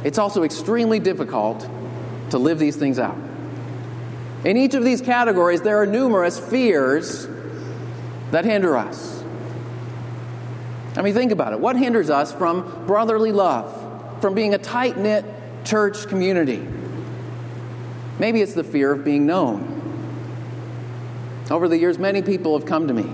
it's 0.04 0.18
also 0.18 0.44
extremely 0.44 1.00
difficult 1.00 1.70
to 2.32 2.38
live 2.38 2.58
these 2.58 2.78
things 2.78 2.98
out. 2.98 3.18
In 4.46 4.56
each 4.56 4.74
of 4.74 4.84
these 4.84 5.02
categories, 5.02 5.62
there 5.62 5.82
are 5.82 5.86
numerous 5.86 6.40
fears 6.40 7.28
that 8.32 8.46
hinder 8.46 8.78
us. 8.78 9.24
I 10.96 11.02
mean, 11.02 11.14
think 11.14 11.32
about 11.32 11.54
it. 11.54 11.60
What 11.60 11.76
hinders 11.76 12.10
us 12.10 12.32
from 12.32 12.86
brotherly 12.86 13.32
love, 13.32 14.22
from 14.22 14.34
being 14.34 14.54
a 14.54 14.58
tight 14.58 14.98
knit 14.98 15.26
church 15.66 16.08
community? 16.08 16.66
Maybe 18.18 18.42
it's 18.42 18.54
the 18.54 18.64
fear 18.64 18.92
of 18.92 19.04
being 19.04 19.26
known. 19.26 19.76
Over 21.52 21.68
the 21.68 21.78
years, 21.78 21.98
many 21.98 22.22
people 22.22 22.58
have 22.58 22.68
come 22.68 22.88
to 22.88 22.94
me 22.94 23.10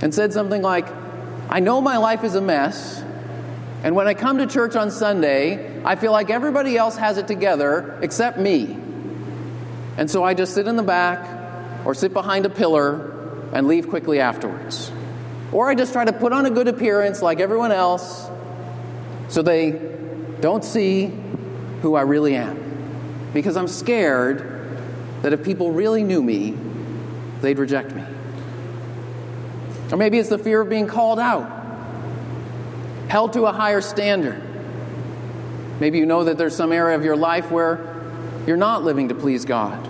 and 0.00 0.14
said 0.14 0.32
something 0.32 0.62
like, 0.62 0.86
I 1.48 1.60
know 1.60 1.80
my 1.80 1.96
life 1.96 2.24
is 2.24 2.34
a 2.34 2.40
mess, 2.40 3.02
and 3.82 3.94
when 3.94 4.06
I 4.06 4.14
come 4.14 4.38
to 4.38 4.46
church 4.46 4.76
on 4.76 4.90
Sunday, 4.90 5.82
I 5.84 5.96
feel 5.96 6.12
like 6.12 6.30
everybody 6.30 6.76
else 6.76 6.96
has 6.96 7.18
it 7.18 7.26
together 7.26 7.98
except 8.02 8.38
me. 8.38 8.76
And 9.98 10.08
so 10.08 10.22
I 10.22 10.32
just 10.32 10.54
sit 10.54 10.68
in 10.68 10.76
the 10.76 10.82
back 10.84 11.84
or 11.84 11.92
sit 11.92 12.12
behind 12.12 12.46
a 12.46 12.50
pillar 12.50 13.50
and 13.52 13.66
leave 13.66 13.88
quickly 13.88 14.20
afterwards. 14.20 14.92
Or 15.50 15.68
I 15.68 15.74
just 15.74 15.92
try 15.92 16.04
to 16.04 16.12
put 16.12 16.32
on 16.32 16.46
a 16.46 16.50
good 16.50 16.68
appearance 16.68 17.20
like 17.20 17.40
everyone 17.40 17.72
else 17.72 18.30
so 19.28 19.42
they 19.42 19.72
don't 20.40 20.64
see 20.64 21.12
who 21.82 21.96
I 21.96 22.02
really 22.02 22.36
am. 22.36 23.30
Because 23.34 23.56
I'm 23.56 23.66
scared 23.66 24.78
that 25.22 25.32
if 25.32 25.42
people 25.42 25.72
really 25.72 26.04
knew 26.04 26.22
me, 26.22 26.54
they'd 27.40 27.58
reject 27.58 27.92
me. 27.92 28.04
Or 29.90 29.96
maybe 29.96 30.18
it's 30.18 30.28
the 30.28 30.38
fear 30.38 30.60
of 30.60 30.68
being 30.68 30.86
called 30.86 31.18
out, 31.18 31.50
held 33.08 33.32
to 33.32 33.46
a 33.46 33.52
higher 33.52 33.80
standard. 33.80 34.40
Maybe 35.80 35.98
you 35.98 36.06
know 36.06 36.24
that 36.24 36.38
there's 36.38 36.54
some 36.54 36.70
area 36.70 36.96
of 36.96 37.04
your 37.04 37.16
life 37.16 37.50
where 37.50 37.96
you're 38.46 38.56
not 38.56 38.84
living 38.84 39.08
to 39.08 39.14
please 39.14 39.44
God. 39.44 39.87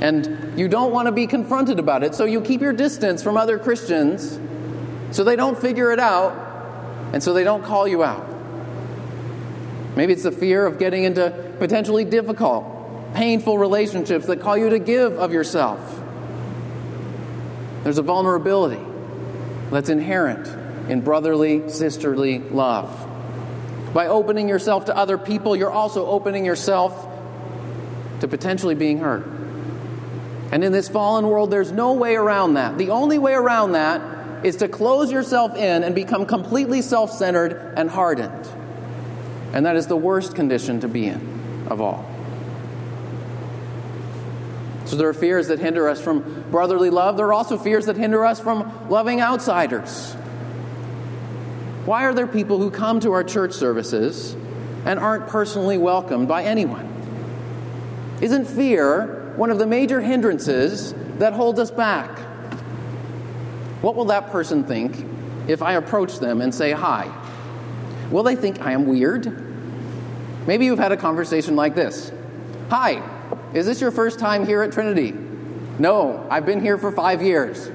And 0.00 0.58
you 0.58 0.68
don't 0.68 0.92
want 0.92 1.06
to 1.06 1.12
be 1.12 1.26
confronted 1.26 1.78
about 1.78 2.02
it, 2.02 2.14
so 2.14 2.24
you 2.24 2.40
keep 2.40 2.60
your 2.60 2.72
distance 2.72 3.22
from 3.22 3.36
other 3.36 3.58
Christians 3.58 4.38
so 5.10 5.24
they 5.24 5.36
don't 5.36 5.58
figure 5.58 5.92
it 5.92 6.00
out 6.00 6.32
and 7.12 7.22
so 7.22 7.32
they 7.32 7.44
don't 7.44 7.64
call 7.64 7.86
you 7.86 8.02
out. 8.02 8.26
Maybe 9.96 10.12
it's 10.12 10.24
the 10.24 10.32
fear 10.32 10.66
of 10.66 10.78
getting 10.78 11.04
into 11.04 11.30
potentially 11.58 12.04
difficult, 12.04 13.14
painful 13.14 13.58
relationships 13.58 14.26
that 14.26 14.40
call 14.40 14.58
you 14.58 14.70
to 14.70 14.80
give 14.80 15.12
of 15.14 15.32
yourself. 15.32 16.02
There's 17.84 17.98
a 17.98 18.02
vulnerability 18.02 18.82
that's 19.70 19.88
inherent 19.88 20.48
in 20.90 21.00
brotherly, 21.00 21.68
sisterly 21.70 22.40
love. 22.40 23.10
By 23.94 24.08
opening 24.08 24.48
yourself 24.48 24.86
to 24.86 24.96
other 24.96 25.16
people, 25.16 25.54
you're 25.54 25.70
also 25.70 26.06
opening 26.06 26.44
yourself 26.44 27.08
to 28.20 28.26
potentially 28.26 28.74
being 28.74 28.98
hurt. 28.98 29.24
And 30.54 30.62
in 30.62 30.70
this 30.70 30.88
fallen 30.88 31.26
world, 31.26 31.50
there's 31.50 31.72
no 31.72 31.94
way 31.94 32.14
around 32.14 32.54
that. 32.54 32.78
The 32.78 32.90
only 32.90 33.18
way 33.18 33.32
around 33.32 33.72
that 33.72 34.46
is 34.46 34.54
to 34.58 34.68
close 34.68 35.10
yourself 35.10 35.56
in 35.56 35.82
and 35.82 35.96
become 35.96 36.26
completely 36.26 36.80
self 36.80 37.10
centered 37.10 37.74
and 37.76 37.90
hardened. 37.90 38.48
And 39.52 39.66
that 39.66 39.74
is 39.74 39.88
the 39.88 39.96
worst 39.96 40.36
condition 40.36 40.78
to 40.82 40.86
be 40.86 41.06
in 41.06 41.66
of 41.68 41.80
all. 41.80 42.08
So 44.84 44.94
there 44.94 45.08
are 45.08 45.14
fears 45.14 45.48
that 45.48 45.58
hinder 45.58 45.88
us 45.88 46.00
from 46.00 46.44
brotherly 46.52 46.90
love. 46.90 47.16
There 47.16 47.26
are 47.26 47.32
also 47.32 47.58
fears 47.58 47.86
that 47.86 47.96
hinder 47.96 48.24
us 48.24 48.38
from 48.38 48.88
loving 48.88 49.20
outsiders. 49.20 50.12
Why 51.84 52.04
are 52.04 52.14
there 52.14 52.28
people 52.28 52.58
who 52.58 52.70
come 52.70 53.00
to 53.00 53.10
our 53.10 53.24
church 53.24 53.54
services 53.54 54.36
and 54.84 55.00
aren't 55.00 55.26
personally 55.26 55.78
welcomed 55.78 56.28
by 56.28 56.44
anyone? 56.44 56.88
Isn't 58.20 58.44
fear 58.44 59.23
one 59.36 59.50
of 59.50 59.58
the 59.58 59.66
major 59.66 60.00
hindrances 60.00 60.94
that 61.18 61.32
holds 61.32 61.58
us 61.58 61.70
back. 61.70 62.18
What 63.82 63.96
will 63.96 64.06
that 64.06 64.30
person 64.30 64.64
think 64.64 65.04
if 65.48 65.60
I 65.60 65.74
approach 65.74 66.18
them 66.18 66.40
and 66.40 66.54
say 66.54 66.72
hi? 66.72 67.12
Will 68.10 68.22
they 68.22 68.36
think 68.36 68.60
I 68.60 68.72
am 68.72 68.86
weird? 68.86 69.42
Maybe 70.46 70.66
you've 70.66 70.78
had 70.78 70.92
a 70.92 70.96
conversation 70.96 71.56
like 71.56 71.74
this 71.74 72.12
Hi, 72.70 73.02
is 73.52 73.66
this 73.66 73.80
your 73.80 73.90
first 73.90 74.18
time 74.18 74.46
here 74.46 74.62
at 74.62 74.72
Trinity? 74.72 75.12
No, 75.78 76.26
I've 76.30 76.46
been 76.46 76.60
here 76.60 76.78
for 76.78 76.92
five 76.92 77.20
years. 77.20 77.70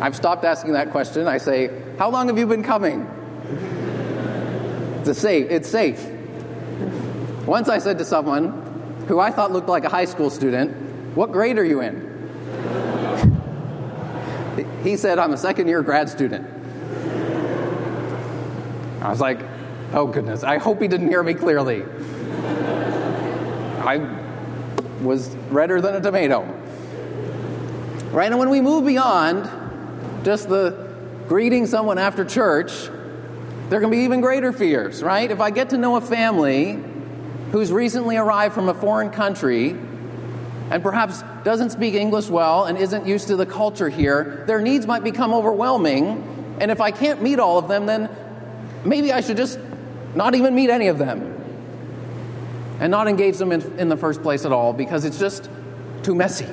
I've 0.00 0.14
stopped 0.14 0.44
asking 0.44 0.74
that 0.74 0.90
question. 0.90 1.26
I 1.26 1.38
say, 1.38 1.70
How 1.98 2.10
long 2.10 2.28
have 2.28 2.38
you 2.38 2.46
been 2.46 2.62
coming? 2.62 3.10
It's 5.04 5.18
safe. 5.18 5.50
It's 5.50 5.68
safe. 5.68 6.04
Once 7.46 7.68
I 7.68 7.78
said 7.78 7.98
to 7.98 8.04
someone 8.04 8.50
who 9.06 9.20
I 9.20 9.30
thought 9.30 9.52
looked 9.52 9.68
like 9.68 9.84
a 9.84 9.88
high 9.88 10.04
school 10.04 10.30
student, 10.30 10.72
What 11.14 11.30
grade 11.30 11.58
are 11.58 11.64
you 11.64 11.80
in? 11.80 12.12
He 14.82 14.96
said, 14.96 15.18
I'm 15.18 15.32
a 15.32 15.36
second 15.36 15.68
year 15.68 15.82
grad 15.82 16.08
student. 16.08 16.46
I 19.00 19.10
was 19.10 19.20
like, 19.20 19.38
Oh 19.92 20.06
goodness, 20.08 20.42
I 20.42 20.58
hope 20.58 20.82
he 20.82 20.88
didn't 20.88 21.08
hear 21.08 21.22
me 21.22 21.34
clearly. 21.34 21.82
I 23.80 23.98
was 25.02 25.28
redder 25.50 25.80
than 25.80 25.94
a 25.94 26.00
tomato. 26.00 26.42
Right? 28.10 28.30
And 28.30 28.38
when 28.40 28.50
we 28.50 28.60
move 28.60 28.84
beyond 28.84 29.48
just 30.24 30.48
the 30.48 30.88
greeting 31.28 31.66
someone 31.66 31.98
after 31.98 32.24
church, 32.24 32.88
there 33.68 33.80
can 33.80 33.90
be 33.90 33.98
even 33.98 34.20
greater 34.20 34.52
fears, 34.52 35.02
right? 35.02 35.30
If 35.30 35.40
I 35.40 35.50
get 35.50 35.70
to 35.70 35.78
know 35.78 35.96
a 35.96 36.00
family 36.00 36.82
who's 37.52 37.72
recently 37.72 38.16
arrived 38.16 38.54
from 38.54 38.68
a 38.68 38.74
foreign 38.74 39.10
country 39.10 39.70
and 40.70 40.82
perhaps 40.82 41.22
doesn't 41.44 41.70
speak 41.70 41.94
English 41.94 42.28
well 42.28 42.64
and 42.64 42.76
isn't 42.76 43.06
used 43.06 43.28
to 43.28 43.36
the 43.36 43.46
culture 43.46 43.88
here, 43.88 44.44
their 44.46 44.60
needs 44.60 44.86
might 44.86 45.04
become 45.04 45.32
overwhelming. 45.32 46.56
And 46.60 46.70
if 46.70 46.80
I 46.80 46.90
can't 46.90 47.22
meet 47.22 47.38
all 47.38 47.58
of 47.58 47.68
them, 47.68 47.86
then 47.86 48.10
maybe 48.84 49.12
I 49.12 49.20
should 49.20 49.36
just 49.36 49.58
not 50.14 50.34
even 50.34 50.54
meet 50.54 50.70
any 50.70 50.88
of 50.88 50.98
them 50.98 51.32
and 52.80 52.90
not 52.90 53.06
engage 53.06 53.38
them 53.38 53.52
in, 53.52 53.78
in 53.78 53.88
the 53.88 53.96
first 53.96 54.22
place 54.22 54.44
at 54.44 54.52
all 54.52 54.72
because 54.72 55.04
it's 55.04 55.18
just 55.18 55.48
too 56.02 56.14
messy. 56.14 56.48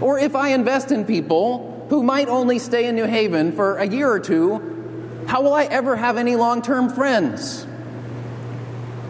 Or 0.00 0.18
if 0.18 0.34
I 0.34 0.50
invest 0.50 0.90
in 0.90 1.04
people 1.04 1.86
who 1.88 2.02
might 2.02 2.28
only 2.28 2.58
stay 2.58 2.86
in 2.86 2.96
New 2.96 3.06
Haven 3.06 3.52
for 3.52 3.76
a 3.76 3.86
year 3.86 4.10
or 4.10 4.20
two, 4.20 5.24
how 5.28 5.42
will 5.42 5.54
I 5.54 5.64
ever 5.64 5.96
have 5.96 6.16
any 6.16 6.36
long 6.36 6.62
term 6.62 6.90
friends? 6.90 7.66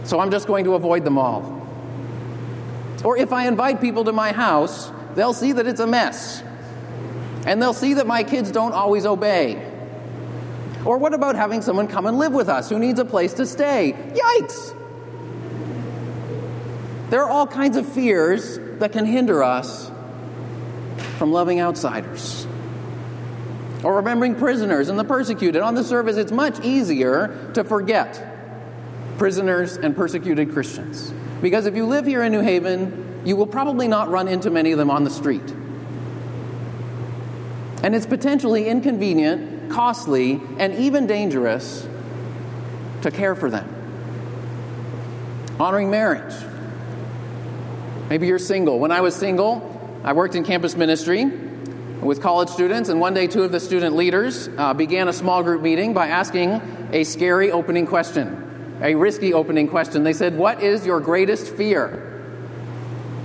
So 0.07 0.21
I'm 0.21 0.31
just 0.31 0.47
going 0.47 0.65
to 0.65 0.75
avoid 0.75 1.05
them 1.05 1.19
all. 1.19 1.53
Or 3.05 3.17
if 3.19 3.33
I 3.33 3.49
invite 3.49 3.81
people 3.81 4.05
to 4.05 4.13
my 4.13 4.33
house, 4.33 4.91
they'll 5.17 5.35
see 5.35 5.53
that 5.53 5.67
it's 5.67 5.81
a 5.81 5.87
mess. 5.87 6.43
And 7.45 7.61
they'll 7.61 7.75
see 7.75 7.95
that 7.95 8.07
my 8.07 8.23
kids 8.23 8.53
don't 8.53 8.73
always 8.73 9.05
obey. 9.05 9.73
Or 10.85 10.99
what 10.99 11.13
about 11.13 11.35
having 11.35 11.61
someone 11.61 11.89
come 11.89 12.07
and 12.07 12.19
live 12.19 12.33
with 12.33 12.49
us 12.49 12.69
who 12.69 12.79
needs 12.79 13.01
a 13.01 13.05
place 13.05 13.35
to 13.35 13.47
stay? 13.47 13.95
Yikes! 14.15 14.75
There 17.11 17.23
are 17.23 17.29
all 17.29 17.47
kinds 17.47 17.77
of 17.77 17.87
fears 17.87 18.59
that 18.79 18.93
can 18.93 19.05
hinder 19.07 19.43
us 19.43 19.91
from 21.19 21.33
loving 21.33 21.61
outsiders. 21.61 22.47
Or 23.83 23.97
remembering 23.97 24.37
prisoners 24.37 24.89
and 24.89 24.99
the 24.99 25.05
persecuted. 25.05 25.63
On 25.63 25.75
the 25.75 25.85
surface, 25.85 26.17
it's 26.17 26.33
much 26.33 26.65
easier 26.65 27.51
to 27.55 27.65
forget 27.65 28.36
prisoners 29.19 29.77
and 29.77 29.95
persecuted 29.97 30.53
Christians. 30.53 31.13
Because 31.43 31.67
if 31.67 31.77
you 31.77 31.87
live 31.87 32.07
here 32.07 32.23
in 32.23 32.33
New 32.33 32.41
Haven, 32.41 33.23
you 33.25 33.37
will 33.37 33.47
probably 33.47 33.89
not 33.89 34.09
run 34.09 34.29
into 34.29 34.51
many 34.51 34.73
of 34.73 34.79
them 34.79 34.91
on 34.91 35.05
the 35.05 35.11
street. 35.11 35.55
And 37.83 37.95
it's 37.95 38.07
potentially 38.07 38.69
inconvenient, 38.69 39.71
costly, 39.71 40.41
and 40.59 40.75
even 40.75 41.07
dangerous 41.07 41.87
to 43.03 43.11
care 43.11 43.35
for 43.35 43.51
them. 43.51 43.69
Honoring 45.59 45.91
marriage. 45.91 46.35
Maybe 48.09 48.27
you're 48.27 48.39
single. 48.39 48.79
When 48.79 48.93
I 48.93 49.01
was 49.01 49.15
single, 49.15 50.01
I 50.05 50.13
worked 50.13 50.35
in 50.35 50.45
campus 50.45 50.77
ministry 50.77 51.25
with 52.01 52.23
college 52.23 52.49
students, 52.49 52.89
and 52.89 53.01
one 53.01 53.15
day, 53.15 53.27
two 53.27 53.43
of 53.43 53.53
the 53.53 53.61
student 53.61 53.97
leaders 53.97 54.49
uh, 54.57 54.75
began 54.75 55.09
a 55.09 55.13
small 55.13 55.43
group 55.43 55.63
meeting 55.63 55.95
by 55.95 56.09
asking 56.09 56.61
a 56.93 57.05
scary 57.05 57.51
opening 57.51 57.87
question, 57.87 58.46
a 58.81 58.95
risky 58.95 59.33
opening 59.33 59.69
question. 59.69 60.05
They 60.05 60.13
said, 60.13 60.37
What 60.37 60.63
is 60.63 60.85
your 60.85 61.01
greatest 61.01 61.55
fear? 61.55 62.13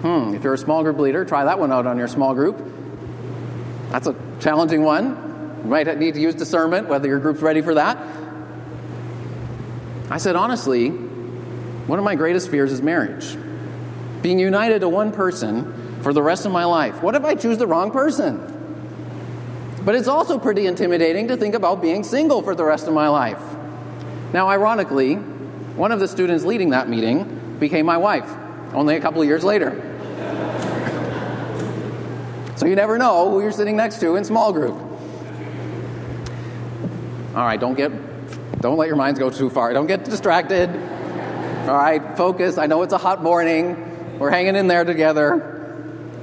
Hmm, 0.02 0.34
if 0.34 0.44
you're 0.44 0.54
a 0.54 0.58
small 0.58 0.84
group 0.84 0.98
leader, 0.98 1.26
try 1.26 1.46
that 1.46 1.60
one 1.60 1.72
out 1.72 1.86
on 1.86 1.98
your 1.98 2.08
small 2.08 2.34
group. 2.34 2.58
That's 3.90 4.08
a 4.08 4.16
challenging 4.40 4.84
one. 4.84 5.60
You 5.64 5.70
might 5.70 6.00
need 6.00 6.16
to 6.16 6.20
use 6.22 6.34
discernment 6.34 6.88
whether 6.88 7.08
your 7.08 7.20
group's 7.20 7.42
ready 7.42 7.62
for 7.62 7.76
that. 7.76 7.98
I 10.10 10.18
said, 10.18 10.36
honestly, 10.36 10.90
one 10.90 12.00
of 12.00 12.06
my 12.06 12.16
greatest 12.16 12.50
fears 12.50 12.72
is 12.72 12.82
marriage 12.82 13.38
being 14.22 14.40
united 14.40 14.80
to 14.80 14.90
one 14.90 15.12
person 15.12 16.02
for 16.02 16.14
the 16.14 16.22
rest 16.22 16.46
of 16.46 16.52
my 16.52 16.66
life. 16.66 17.02
What 17.02 17.16
if 17.16 17.24
I 17.24 17.36
choose 17.36 17.58
the 17.58 17.68
wrong 17.68 17.92
person? 17.92 18.48
But 19.84 19.96
it's 19.96 20.08
also 20.08 20.38
pretty 20.38 20.68
intimidating 20.68 21.28
to 21.30 21.38
think 21.38 21.56
about 21.56 21.82
being 21.82 22.04
single 22.04 22.42
for 22.42 22.54
the 22.54 22.64
rest 22.64 22.88
of 22.88 22.94
my 22.94 23.08
life. 23.08 23.42
Now, 24.32 24.48
ironically, 24.48 25.16
one 25.76 25.92
of 25.92 26.00
the 26.00 26.08
students 26.08 26.44
leading 26.44 26.72
that 26.72 26.90
meeting 26.90 27.58
became 27.60 27.86
my 27.86 27.98
wife 27.98 28.30
only 28.74 28.96
a 28.96 29.00
couple 29.00 29.22
of 29.22 29.28
years 29.28 29.44
later. 29.44 29.88
So 32.56 32.68
you 32.68 32.76
never 32.76 32.98
know 32.98 33.32
who 33.32 33.42
you're 33.42 33.52
sitting 33.52 33.76
next 33.76 34.00
to 34.02 34.16
in 34.16 34.24
small 34.24 34.54
group. 34.54 34.76
All 37.36 37.46
right, 37.46 37.60
don't 37.60 37.76
get 37.76 37.92
don't 38.62 38.78
let 38.78 38.88
your 38.88 38.98
minds 38.98 39.20
go 39.20 39.32
too 39.32 39.50
far. 39.50 39.74
Don't 39.74 39.88
get 39.88 40.06
distracted. 40.06 40.70
All 41.68 41.78
right, 41.78 42.16
focus. 42.16 42.60
I 42.60 42.68
know 42.68 42.84
it's 42.84 42.94
a 42.94 43.00
hot 43.00 43.24
morning. 43.24 44.20
We're 44.20 44.30
hanging 44.30 44.56
in 44.56 44.68
there 44.68 44.84
together. 44.86 45.48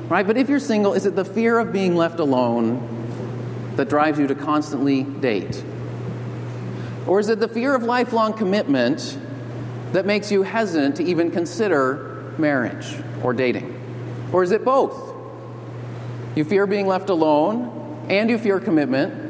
Right? 0.08 0.26
But 0.26 0.36
if 0.36 0.48
you're 0.48 0.60
single, 0.60 0.94
is 0.94 1.04
it 1.04 1.16
the 1.16 1.24
fear 1.24 1.58
of 1.58 1.72
being 1.72 1.96
left 1.96 2.20
alone 2.20 3.74
that 3.74 3.88
drives 3.88 4.18
you 4.18 4.28
to 4.28 4.34
constantly 4.34 5.02
date? 5.02 5.64
Or 7.06 7.18
is 7.18 7.28
it 7.28 7.40
the 7.40 7.48
fear 7.48 7.74
of 7.74 7.82
lifelong 7.82 8.34
commitment 8.34 9.18
that 9.92 10.06
makes 10.06 10.30
you 10.30 10.42
hesitant 10.42 10.96
to 10.96 11.04
even 11.04 11.30
consider 11.30 12.34
marriage 12.38 12.94
or 13.22 13.32
dating? 13.32 13.74
Or 14.32 14.42
is 14.42 14.52
it 14.52 14.64
both? 14.64 15.14
You 16.36 16.44
fear 16.44 16.66
being 16.66 16.86
left 16.86 17.10
alone 17.10 18.06
and 18.08 18.30
you 18.30 18.38
fear 18.38 18.60
commitment, 18.60 19.26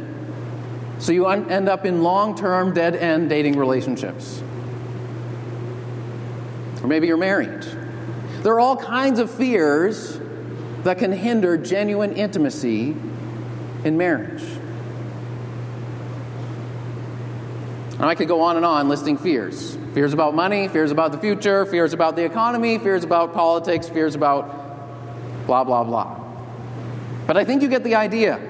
so 1.00 1.12
you 1.12 1.26
un- 1.26 1.50
end 1.50 1.68
up 1.68 1.86
in 1.86 2.02
long 2.02 2.36
term, 2.36 2.74
dead 2.74 2.96
end 2.96 3.28
dating 3.28 3.58
relationships. 3.58 4.42
Or 6.82 6.86
maybe 6.86 7.06
you're 7.06 7.16
married 7.16 7.64
there 8.42 8.54
are 8.54 8.60
all 8.60 8.76
kinds 8.76 9.18
of 9.18 9.30
fears 9.30 10.18
that 10.84 10.98
can 10.98 11.12
hinder 11.12 11.56
genuine 11.56 12.12
intimacy 12.12 12.96
in 13.84 13.96
marriage. 13.96 14.42
And 17.94 18.04
I 18.04 18.14
could 18.14 18.28
go 18.28 18.42
on 18.42 18.56
and 18.56 18.64
on 18.64 18.88
listing 18.88 19.18
fears 19.18 19.76
fears 19.94 20.12
about 20.12 20.34
money, 20.34 20.68
fears 20.68 20.90
about 20.90 21.12
the 21.12 21.18
future, 21.18 21.64
fears 21.66 21.92
about 21.92 22.16
the 22.16 22.24
economy, 22.24 22.78
fears 22.78 23.04
about 23.04 23.34
politics, 23.34 23.88
fears 23.88 24.14
about 24.14 25.46
blah, 25.46 25.64
blah, 25.64 25.84
blah. 25.84 26.18
But 27.26 27.36
I 27.36 27.44
think 27.44 27.62
you 27.62 27.68
get 27.68 27.84
the 27.84 27.94
idea. 27.94 28.40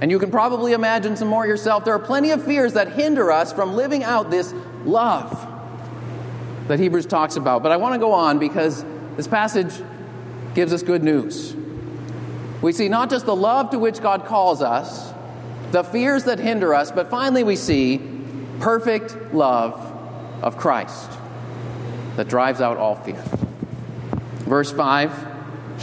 And 0.00 0.10
you 0.10 0.18
can 0.18 0.30
probably 0.30 0.72
imagine 0.72 1.16
some 1.16 1.28
more 1.28 1.46
yourself. 1.46 1.84
There 1.84 1.94
are 1.94 1.98
plenty 1.98 2.30
of 2.30 2.44
fears 2.44 2.74
that 2.74 2.92
hinder 2.92 3.32
us 3.32 3.52
from 3.52 3.74
living 3.74 4.04
out 4.04 4.30
this 4.30 4.52
love 4.84 5.52
that 6.68 6.78
Hebrews 6.78 7.06
talks 7.06 7.36
about. 7.36 7.62
But 7.62 7.72
I 7.72 7.76
want 7.76 7.94
to 7.94 7.98
go 7.98 8.12
on 8.12 8.38
because 8.38 8.84
this 9.16 9.26
passage 9.26 9.72
gives 10.54 10.72
us 10.72 10.82
good 10.82 11.02
news. 11.02 11.56
We 12.60 12.72
see 12.72 12.88
not 12.88 13.08
just 13.10 13.26
the 13.26 13.36
love 13.36 13.70
to 13.70 13.78
which 13.78 14.00
God 14.00 14.26
calls 14.26 14.62
us, 14.62 15.12
the 15.72 15.82
fears 15.82 16.24
that 16.24 16.38
hinder 16.38 16.74
us, 16.74 16.90
but 16.90 17.10
finally 17.10 17.44
we 17.44 17.56
see 17.56 18.00
perfect 18.60 19.34
love 19.34 19.85
of 20.42 20.56
Christ 20.56 21.10
that 22.16 22.28
drives 22.28 22.60
out 22.60 22.76
all 22.76 22.96
fear. 22.96 23.22
Verse 24.46 24.72
5 24.72 25.12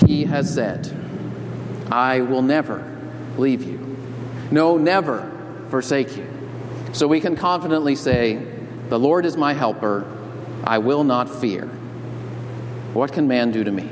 He 0.07 0.25
has 0.25 0.53
said, 0.53 0.91
I 1.91 2.21
will 2.21 2.41
never 2.41 2.89
leave 3.37 3.63
you, 3.63 3.97
no, 4.51 4.77
never 4.77 5.29
forsake 5.69 6.15
you. 6.15 6.27
So 6.93 7.07
we 7.07 7.19
can 7.19 7.35
confidently 7.35 7.95
say, 7.95 8.43
The 8.89 8.99
Lord 8.99 9.25
is 9.25 9.35
my 9.35 9.53
helper, 9.53 10.05
I 10.63 10.77
will 10.77 11.03
not 11.03 11.29
fear. 11.29 11.65
What 12.93 13.11
can 13.11 13.27
man 13.27 13.51
do 13.51 13.63
to 13.63 13.71
me? 13.71 13.89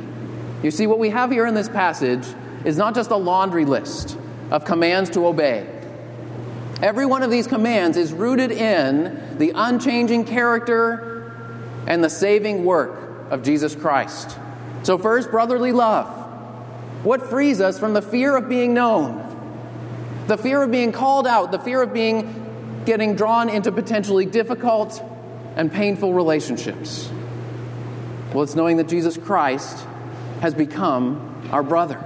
You 0.63 0.69
see, 0.69 0.85
what 0.85 0.99
we 0.99 1.09
have 1.09 1.31
here 1.31 1.47
in 1.47 1.55
this 1.55 1.67
passage 1.67 2.23
is 2.63 2.77
not 2.77 2.93
just 2.93 3.09
a 3.09 3.15
laundry 3.15 3.65
list 3.65 4.17
of 4.51 4.63
commands 4.63 5.09
to 5.11 5.25
obey. 5.25 5.80
Every 6.81 7.05
one 7.05 7.21
of 7.21 7.29
these 7.29 7.45
commands 7.45 7.95
is 7.95 8.11
rooted 8.11 8.51
in 8.51 9.37
the 9.37 9.51
unchanging 9.53 10.25
character 10.25 11.31
and 11.85 12.03
the 12.03 12.09
saving 12.09 12.65
work 12.65 13.29
of 13.29 13.43
Jesus 13.43 13.75
Christ. 13.75 14.37
So, 14.83 14.97
first, 14.97 15.29
brotherly 15.29 15.71
love. 15.71 16.07
What 17.03 17.29
frees 17.29 17.61
us 17.61 17.79
from 17.79 17.93
the 17.93 18.01
fear 18.01 18.35
of 18.35 18.49
being 18.49 18.73
known, 18.73 19.27
the 20.27 20.37
fear 20.37 20.61
of 20.63 20.71
being 20.71 20.91
called 20.91 21.27
out, 21.27 21.51
the 21.51 21.59
fear 21.59 21.81
of 21.81 21.93
being 21.93 22.83
getting 22.85 23.15
drawn 23.15 23.49
into 23.49 23.71
potentially 23.71 24.25
difficult 24.25 25.03
and 25.55 25.71
painful 25.71 26.13
relationships? 26.13 27.11
Well, 28.33 28.43
it's 28.43 28.55
knowing 28.55 28.77
that 28.77 28.87
Jesus 28.87 29.17
Christ 29.17 29.85
has 30.41 30.55
become 30.55 31.49
our 31.51 31.63
brother. 31.63 32.03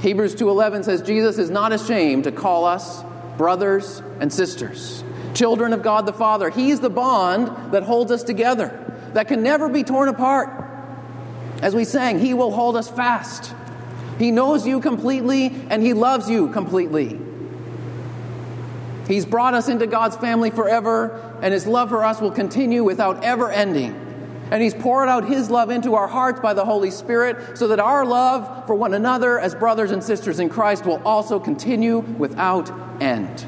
Hebrews 0.00 0.34
2:11 0.34 0.84
says 0.84 1.02
Jesus 1.02 1.36
is 1.38 1.50
not 1.50 1.72
ashamed 1.72 2.24
to 2.24 2.32
call 2.32 2.64
us 2.64 3.02
brothers 3.36 4.02
and 4.20 4.32
sisters, 4.32 5.04
children 5.34 5.72
of 5.72 5.82
God 5.82 6.06
the 6.06 6.12
Father. 6.12 6.50
He's 6.50 6.80
the 6.80 6.90
bond 6.90 7.72
that 7.72 7.82
holds 7.82 8.10
us 8.12 8.22
together, 8.22 8.68
that 9.12 9.28
can 9.28 9.42
never 9.42 9.68
be 9.68 9.84
torn 9.84 10.08
apart. 10.08 10.64
As 11.62 11.74
we 11.74 11.84
sang, 11.84 12.18
he 12.18 12.34
will 12.34 12.50
hold 12.50 12.76
us 12.76 12.88
fast. 12.88 13.54
He 14.18 14.30
knows 14.30 14.66
you 14.66 14.80
completely 14.80 15.46
and 15.70 15.82
he 15.82 15.92
loves 15.92 16.28
you 16.28 16.48
completely. 16.50 17.20
He's 19.08 19.24
brought 19.24 19.54
us 19.54 19.68
into 19.68 19.86
God's 19.86 20.16
family 20.16 20.50
forever, 20.50 21.38
and 21.40 21.54
his 21.54 21.64
love 21.64 21.90
for 21.90 22.04
us 22.04 22.20
will 22.20 22.32
continue 22.32 22.82
without 22.82 23.22
ever 23.22 23.52
ending. 23.52 24.06
And 24.50 24.62
He's 24.62 24.74
poured 24.74 25.08
out 25.08 25.26
His 25.26 25.50
love 25.50 25.70
into 25.70 25.94
our 25.94 26.06
hearts 26.06 26.40
by 26.40 26.54
the 26.54 26.64
Holy 26.64 26.90
Spirit 26.90 27.58
so 27.58 27.68
that 27.68 27.80
our 27.80 28.04
love 28.06 28.66
for 28.66 28.74
one 28.74 28.94
another 28.94 29.38
as 29.38 29.54
brothers 29.54 29.90
and 29.90 30.02
sisters 30.02 30.38
in 30.38 30.48
Christ 30.48 30.86
will 30.86 31.02
also 31.04 31.40
continue 31.40 31.98
without 31.98 32.70
end. 33.02 33.46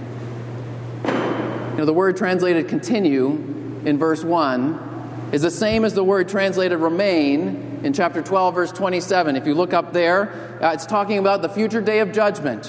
You 1.05 1.79
know, 1.79 1.85
the 1.85 1.93
word 1.93 2.17
translated 2.17 2.69
continue 2.69 3.83
in 3.85 3.99
verse 3.99 4.25
1 4.25 5.31
is 5.33 5.43
the 5.43 5.51
same 5.51 5.85
as 5.85 5.95
the 5.95 6.03
word 6.03 6.29
translated 6.29 6.79
remain 6.79 7.81
in 7.85 7.93
chapter 7.93 8.23
12, 8.23 8.55
verse 8.55 8.73
27. 8.73 9.37
If 9.37 9.47
you 9.47 9.55
look 9.55 9.73
up 9.73 9.93
there, 9.93 10.59
uh, 10.63 10.73
it's 10.73 10.87
talking 10.87 11.19
about 11.19 11.43
the 11.43 11.49
future 11.49 11.81
day 11.81 12.01
of 12.01 12.13
judgment 12.13 12.67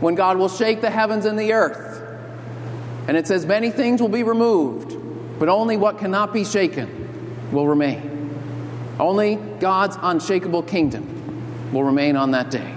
when 0.00 0.14
God 0.14 0.38
will 0.38 0.48
shake 0.48 0.80
the 0.80 0.90
heavens 0.90 1.26
and 1.26 1.38
the 1.38 1.52
earth. 1.52 2.02
And 3.08 3.16
it 3.16 3.26
says, 3.26 3.46
Many 3.46 3.70
things 3.70 4.00
will 4.00 4.08
be 4.08 4.22
removed, 4.22 4.96
but 5.38 5.48
only 5.48 5.76
what 5.76 5.98
cannot 5.98 6.32
be 6.32 6.44
shaken 6.44 7.50
will 7.52 7.66
remain. 7.66 8.08
Only 8.98 9.36
God's 9.36 9.96
unshakable 10.00 10.62
kingdom 10.62 11.72
will 11.72 11.84
remain 11.84 12.16
on 12.16 12.32
that 12.32 12.50
day. 12.50 12.74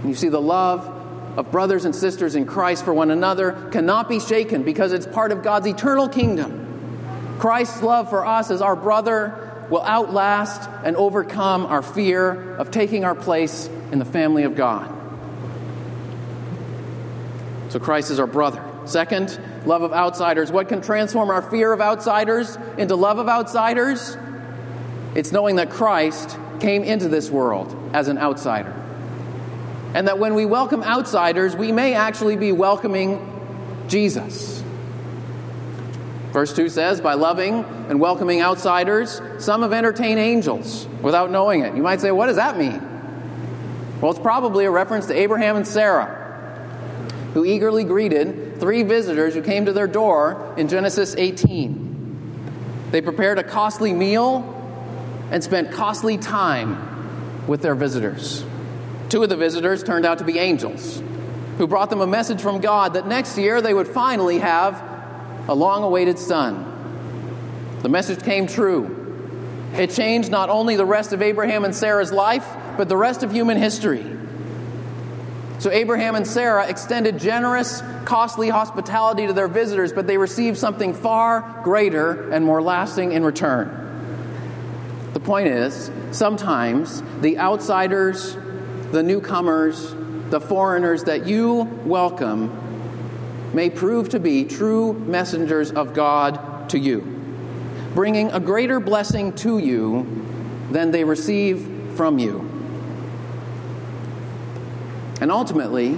And 0.00 0.08
you 0.08 0.14
see, 0.14 0.28
the 0.28 0.40
love 0.40 0.97
of 1.38 1.52
brothers 1.52 1.84
and 1.84 1.94
sisters 1.94 2.34
in 2.34 2.44
Christ 2.46 2.84
for 2.84 2.92
one 2.92 3.12
another 3.12 3.52
cannot 3.70 4.08
be 4.08 4.18
shaken 4.18 4.64
because 4.64 4.92
it's 4.92 5.06
part 5.06 5.30
of 5.30 5.44
God's 5.44 5.68
eternal 5.68 6.08
kingdom. 6.08 7.36
Christ's 7.38 7.80
love 7.80 8.10
for 8.10 8.26
us 8.26 8.50
as 8.50 8.60
our 8.60 8.74
brother 8.74 9.66
will 9.70 9.84
outlast 9.84 10.68
and 10.82 10.96
overcome 10.96 11.64
our 11.66 11.80
fear 11.80 12.56
of 12.56 12.72
taking 12.72 13.04
our 13.04 13.14
place 13.14 13.68
in 13.92 14.00
the 14.00 14.04
family 14.04 14.42
of 14.42 14.56
God. 14.56 14.92
So 17.68 17.78
Christ 17.78 18.10
is 18.10 18.18
our 18.18 18.26
brother. 18.26 18.64
Second, 18.86 19.40
love 19.64 19.82
of 19.82 19.92
outsiders. 19.92 20.50
What 20.50 20.68
can 20.68 20.82
transform 20.82 21.30
our 21.30 21.42
fear 21.42 21.72
of 21.72 21.80
outsiders 21.80 22.56
into 22.78 22.96
love 22.96 23.18
of 23.18 23.28
outsiders? 23.28 24.16
It's 25.14 25.30
knowing 25.30 25.56
that 25.56 25.70
Christ 25.70 26.36
came 26.58 26.82
into 26.82 27.06
this 27.06 27.30
world 27.30 27.72
as 27.92 28.08
an 28.08 28.18
outsider. 28.18 28.77
And 29.94 30.06
that 30.08 30.18
when 30.18 30.34
we 30.34 30.44
welcome 30.44 30.82
outsiders, 30.82 31.56
we 31.56 31.72
may 31.72 31.94
actually 31.94 32.36
be 32.36 32.52
welcoming 32.52 33.24
Jesus. 33.88 34.62
Verse 36.32 36.54
2 36.54 36.68
says, 36.68 37.00
By 37.00 37.14
loving 37.14 37.64
and 37.88 37.98
welcoming 37.98 38.42
outsiders, 38.42 39.20
some 39.38 39.62
have 39.62 39.72
entertained 39.72 40.20
angels 40.20 40.86
without 41.02 41.30
knowing 41.30 41.62
it. 41.62 41.74
You 41.74 41.82
might 41.82 42.00
say, 42.00 42.10
What 42.10 42.26
does 42.26 42.36
that 42.36 42.58
mean? 42.58 42.82
Well, 44.00 44.12
it's 44.12 44.20
probably 44.20 44.64
a 44.64 44.70
reference 44.70 45.06
to 45.06 45.14
Abraham 45.14 45.56
and 45.56 45.66
Sarah, 45.66 46.14
who 47.34 47.44
eagerly 47.44 47.84
greeted 47.84 48.60
three 48.60 48.82
visitors 48.82 49.34
who 49.34 49.42
came 49.42 49.64
to 49.66 49.72
their 49.72 49.88
door 49.88 50.54
in 50.56 50.68
Genesis 50.68 51.14
18. 51.16 51.88
They 52.90 53.00
prepared 53.00 53.38
a 53.38 53.42
costly 53.42 53.92
meal 53.92 54.54
and 55.30 55.42
spent 55.42 55.72
costly 55.72 56.18
time 56.18 57.46
with 57.46 57.62
their 57.62 57.74
visitors. 57.74 58.44
Two 59.08 59.22
of 59.22 59.28
the 59.28 59.36
visitors 59.36 59.82
turned 59.82 60.04
out 60.04 60.18
to 60.18 60.24
be 60.24 60.38
angels 60.38 61.02
who 61.56 61.66
brought 61.66 61.90
them 61.90 62.00
a 62.00 62.06
message 62.06 62.40
from 62.40 62.60
God 62.60 62.94
that 62.94 63.06
next 63.06 63.36
year 63.36 63.60
they 63.60 63.74
would 63.74 63.88
finally 63.88 64.38
have 64.38 64.82
a 65.48 65.54
long 65.54 65.82
awaited 65.82 66.18
son. 66.18 66.64
The 67.82 67.88
message 67.88 68.22
came 68.22 68.46
true. 68.46 68.94
It 69.74 69.90
changed 69.90 70.30
not 70.30 70.50
only 70.50 70.76
the 70.76 70.84
rest 70.84 71.12
of 71.12 71.20
Abraham 71.20 71.64
and 71.64 71.74
Sarah's 71.74 72.12
life, 72.12 72.46
but 72.76 72.88
the 72.88 72.96
rest 72.96 73.22
of 73.22 73.32
human 73.32 73.56
history. 73.56 74.04
So 75.58 75.70
Abraham 75.72 76.14
and 76.14 76.26
Sarah 76.26 76.68
extended 76.68 77.18
generous, 77.18 77.82
costly 78.04 78.48
hospitality 78.48 79.26
to 79.26 79.32
their 79.32 79.48
visitors, 79.48 79.92
but 79.92 80.06
they 80.06 80.16
received 80.16 80.56
something 80.56 80.94
far 80.94 81.60
greater 81.64 82.30
and 82.30 82.44
more 82.44 82.62
lasting 82.62 83.12
in 83.12 83.24
return. 83.24 83.74
The 85.14 85.20
point 85.20 85.48
is, 85.48 85.90
sometimes 86.12 87.02
the 87.20 87.38
outsiders, 87.38 88.36
the 88.92 89.02
newcomers, 89.02 89.94
the 90.30 90.40
foreigners 90.40 91.04
that 91.04 91.26
you 91.26 91.62
welcome 91.84 92.50
may 93.52 93.70
prove 93.70 94.10
to 94.10 94.20
be 94.20 94.44
true 94.44 94.92
messengers 94.92 95.70
of 95.70 95.94
God 95.94 96.68
to 96.70 96.78
you, 96.78 97.00
bringing 97.94 98.30
a 98.30 98.40
greater 98.40 98.80
blessing 98.80 99.32
to 99.36 99.58
you 99.58 100.06
than 100.70 100.90
they 100.90 101.04
receive 101.04 101.94
from 101.96 102.18
you. 102.18 102.40
And 105.20 105.32
ultimately, 105.32 105.96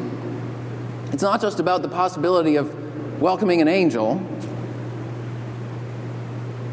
it's 1.13 1.23
not 1.23 1.41
just 1.41 1.61
about 1.61 1.83
the 1.83 1.89
possibility 1.89 2.57
of 2.57 3.21
welcoming 3.21 3.61
an 3.61 3.69
angel. 3.69 4.25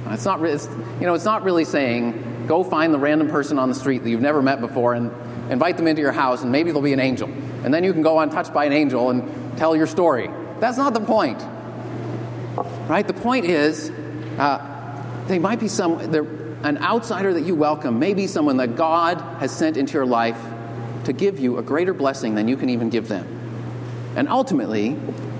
It's 0.08 0.24
not, 0.24 0.44
it's, 0.46 0.68
you 1.00 1.06
know, 1.06 1.14
it's 1.14 1.26
not 1.26 1.44
really 1.44 1.66
saying 1.66 2.46
go 2.48 2.64
find 2.64 2.94
the 2.94 3.00
random 3.00 3.28
person 3.28 3.60
on 3.60 3.68
the 3.68 3.76
street 3.76 4.04
that 4.04 4.10
you've 4.10 4.22
never 4.22 4.42
met 4.42 4.62
before 4.62 4.94
and 4.94 5.12
invite 5.50 5.78
them 5.78 5.88
into 5.88 6.02
your 6.02 6.12
house 6.12 6.44
and 6.44 6.52
maybe 6.52 6.72
they'll 6.72 6.82
be 6.82 6.94
an 6.94 7.00
angel. 7.00 7.30
And 7.64 7.74
then 7.74 7.84
you 7.84 7.94
can 7.94 8.02
go 8.02 8.20
untouched 8.20 8.54
by 8.54 8.66
an 8.66 8.74
angel 8.74 9.10
and 9.10 9.58
tell 9.58 9.76
your 9.76 9.88
story. 9.88 10.30
That's 10.60 10.78
not 10.78 10.94
the 10.94 11.02
point. 11.02 11.42
Right? 12.88 13.08
The 13.08 13.14
point 13.14 13.46
is 13.46 13.92
uh, 14.38 15.26
they 15.28 15.40
might 15.40 15.60
be 15.60 15.68
some, 15.68 16.00
an 16.64 16.78
outsider 16.80 17.34
that 17.34 17.44
you 17.44 17.56
welcome, 17.56 18.00
maybe 18.00 18.28
someone 18.28 18.58
that 18.58 18.76
God 18.76 19.20
has 19.40 19.52
sent 19.52 19.78
into 19.78 19.94
your 19.94 20.06
life 20.06 20.40
to 21.06 21.14
give 21.14 21.40
you 21.40 21.58
a 21.58 21.64
greater 21.64 21.94
blessing 21.94 22.36
than 22.36 22.48
you 22.48 22.58
can 22.58 22.70
even 22.70 22.90
give 22.90 23.08
them. 23.08 23.26
And 24.16 24.28
ultimately, 24.28 24.98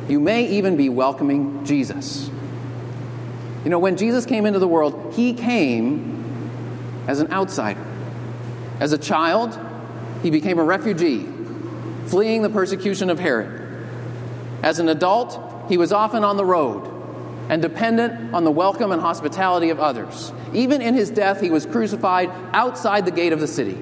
you 0.08 0.20
may 0.20 0.48
even 0.50 0.78
be 0.78 0.90
welcoming 0.90 1.66
Jesus. 1.66 2.30
You 3.64 3.70
know, 3.70 3.80
when 3.80 3.98
Jesus 3.98 4.26
came 4.26 4.46
into 4.46 4.60
the 4.60 4.68
world, 4.68 5.14
he 5.16 5.34
came 5.34 7.04
as 7.08 7.20
an 7.20 7.32
outsider. 7.32 7.84
As 8.80 8.94
a 8.94 8.98
child, 8.98 9.58
he 10.22 10.30
became 10.30 10.60
a 10.60 10.64
refugee, 10.64 11.28
fleeing 12.08 12.42
the 12.42 12.50
persecution 12.50 13.10
of 13.10 13.20
Herod. 13.20 13.64
As 14.64 14.80
an 14.80 14.90
adult, 14.90 15.70
he 15.70 15.78
was 15.78 15.92
often 15.92 16.24
on 16.24 16.38
the 16.38 16.46
road 16.46 16.94
and 17.50 17.62
dependent 17.62 18.34
on 18.34 18.44
the 18.44 18.52
welcome 18.52 18.92
and 18.92 19.02
hospitality 19.02 19.70
of 19.70 19.80
others. 19.80 20.32
Even 20.54 20.82
in 20.82 20.94
his 20.94 21.10
death, 21.10 21.40
he 21.40 21.50
was 21.50 21.66
crucified 21.66 22.30
outside 22.54 23.06
the 23.06 23.12
gate 23.12 23.34
of 23.34 23.40
the 23.40 23.48
city. 23.48 23.78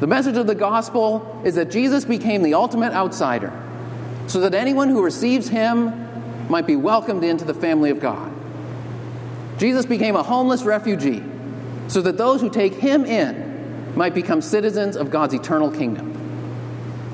The 0.00 0.06
message 0.06 0.36
of 0.36 0.46
the 0.46 0.54
gospel 0.54 1.42
is 1.44 1.56
that 1.56 1.70
Jesus 1.70 2.04
became 2.04 2.42
the 2.42 2.54
ultimate 2.54 2.92
outsider 2.92 3.52
so 4.28 4.40
that 4.40 4.54
anyone 4.54 4.88
who 4.88 5.02
receives 5.02 5.48
him 5.48 6.48
might 6.48 6.66
be 6.66 6.76
welcomed 6.76 7.22
into 7.22 7.44
the 7.44 7.52
family 7.52 7.90
of 7.90 8.00
God. 8.00 8.32
Jesus 9.58 9.84
became 9.84 10.16
a 10.16 10.22
homeless 10.22 10.62
refugee 10.62 11.22
so 11.88 12.00
that 12.00 12.16
those 12.16 12.40
who 12.40 12.48
take 12.48 12.74
him 12.74 13.04
in 13.04 13.49
might 13.96 14.14
become 14.14 14.40
citizens 14.40 14.96
of 14.96 15.10
God's 15.10 15.34
eternal 15.34 15.70
kingdom. 15.70 16.16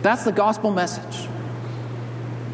That's 0.02 0.24
the 0.24 0.32
gospel 0.32 0.70
message. 0.70 1.28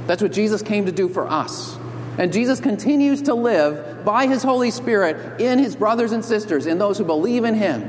That's 0.07 0.23
what 0.23 0.33
Jesus 0.33 0.63
came 0.63 0.87
to 0.87 0.93
do 0.93 1.09
for 1.09 1.29
us. 1.29 1.77
And 2.19 2.33
Jesus 2.33 2.61
continues 2.61 3.23
to 3.23 3.35
live 3.35 4.05
by 4.05 4.27
his 4.27 4.43
Holy 4.43 4.71
Spirit 4.71 5.41
in 5.41 5.59
his 5.59 5.77
brothers 5.77 6.13
and 6.13 6.25
sisters, 6.25 6.67
in 6.67 6.79
those 6.79 6.99
who 6.99 7.05
believe 7.05 7.45
in 7.45 7.55
him. 7.55 7.83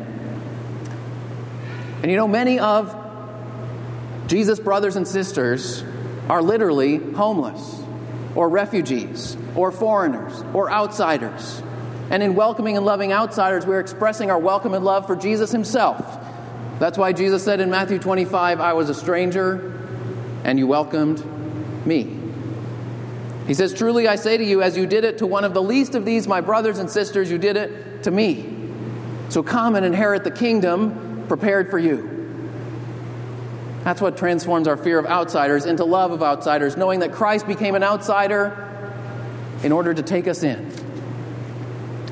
And 2.02 2.12
you 2.12 2.18
know, 2.18 2.28
many 2.28 2.60
of 2.60 2.96
Jesus' 4.28 4.60
brothers 4.60 4.96
and 4.96 5.08
sisters 5.08 5.84
are 6.30 6.42
literally 6.42 6.98
homeless, 6.98 7.82
or 8.36 8.48
refugees, 8.50 9.36
or 9.56 9.72
foreigners, 9.72 10.44
or 10.54 10.72
outsiders. 10.72 11.62
And 12.10 12.24
in 12.24 12.36
welcoming 12.36 12.78
and 12.78 12.86
loving 12.86 13.12
outsiders, 13.12 13.66
we're 13.66 13.80
expressing 13.80 14.32
our 14.32 14.40
welcome 14.40 14.74
and 14.74 14.86
love 14.86 15.06
for 15.06 15.16
Jesus 15.16 15.52
himself. 15.52 16.23
That's 16.84 16.98
why 16.98 17.14
Jesus 17.14 17.42
said 17.46 17.62
in 17.62 17.70
Matthew 17.70 17.98
25, 17.98 18.60
I 18.60 18.74
was 18.74 18.90
a 18.90 18.94
stranger, 18.94 19.74
and 20.44 20.60
you 20.60 20.68
welcomed 20.68 21.24
me. 21.86 22.20
He 23.48 23.54
says, 23.54 23.74
Truly 23.74 24.06
I 24.06 24.18
say 24.18 24.36
to 24.36 24.44
you, 24.44 24.62
as 24.62 24.76
you 24.76 24.86
did 24.86 25.06
it 25.06 25.20
to 25.20 25.26
one 25.26 25.46
of 25.46 25.54
the 25.54 25.62
least 25.62 25.96
of 25.96 26.04
these, 26.04 26.28
my 26.28 26.42
brothers 26.42 26.80
and 26.80 26.90
sisters, 26.90 27.32
you 27.32 27.38
did 27.38 27.56
it 27.56 28.04
to 28.04 28.12
me. 28.12 28.54
So 29.30 29.42
come 29.42 29.76
and 29.76 29.86
inherit 29.86 30.26
the 30.26 30.32
kingdom 30.32 31.24
prepared 31.30 31.70
for 31.70 31.80
you. 31.80 32.10
That's 33.86 34.02
what 34.02 34.18
transforms 34.18 34.68
our 34.68 34.76
fear 34.76 35.00
of 35.00 35.06
outsiders 35.06 35.66
into 35.66 35.86
love 35.86 36.12
of 36.12 36.22
outsiders, 36.22 36.76
knowing 36.76 37.00
that 37.00 37.14
Christ 37.14 37.48
became 37.48 37.76
an 37.76 37.84
outsider 37.84 38.60
in 39.64 39.72
order 39.72 39.94
to 39.94 40.04
take 40.04 40.28
us 40.28 40.44
in. 40.44 40.70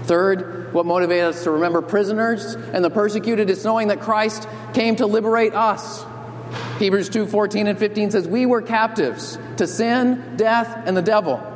Third, 0.06 0.61
what 0.72 0.86
motivates 0.86 1.24
us 1.24 1.44
to 1.44 1.52
remember 1.52 1.82
prisoners 1.82 2.56
and 2.56 2.84
the 2.84 2.90
persecuted 2.90 3.50
is 3.50 3.64
knowing 3.64 3.90
that 3.90 4.02
Christ 4.02 4.48
came 4.74 4.96
to 4.98 5.06
liberate 5.06 5.54
us. 5.54 6.06
Hebrews 6.80 7.10
2 7.10 7.28
14 7.28 7.68
and 7.68 7.78
15 7.78 8.12
says, 8.12 8.28
We 8.28 8.46
were 8.46 8.62
captives 8.62 9.38
to 9.58 9.68
sin, 9.68 10.36
death, 10.38 10.84
and 10.86 10.96
the 10.96 11.02
devil. 11.02 11.48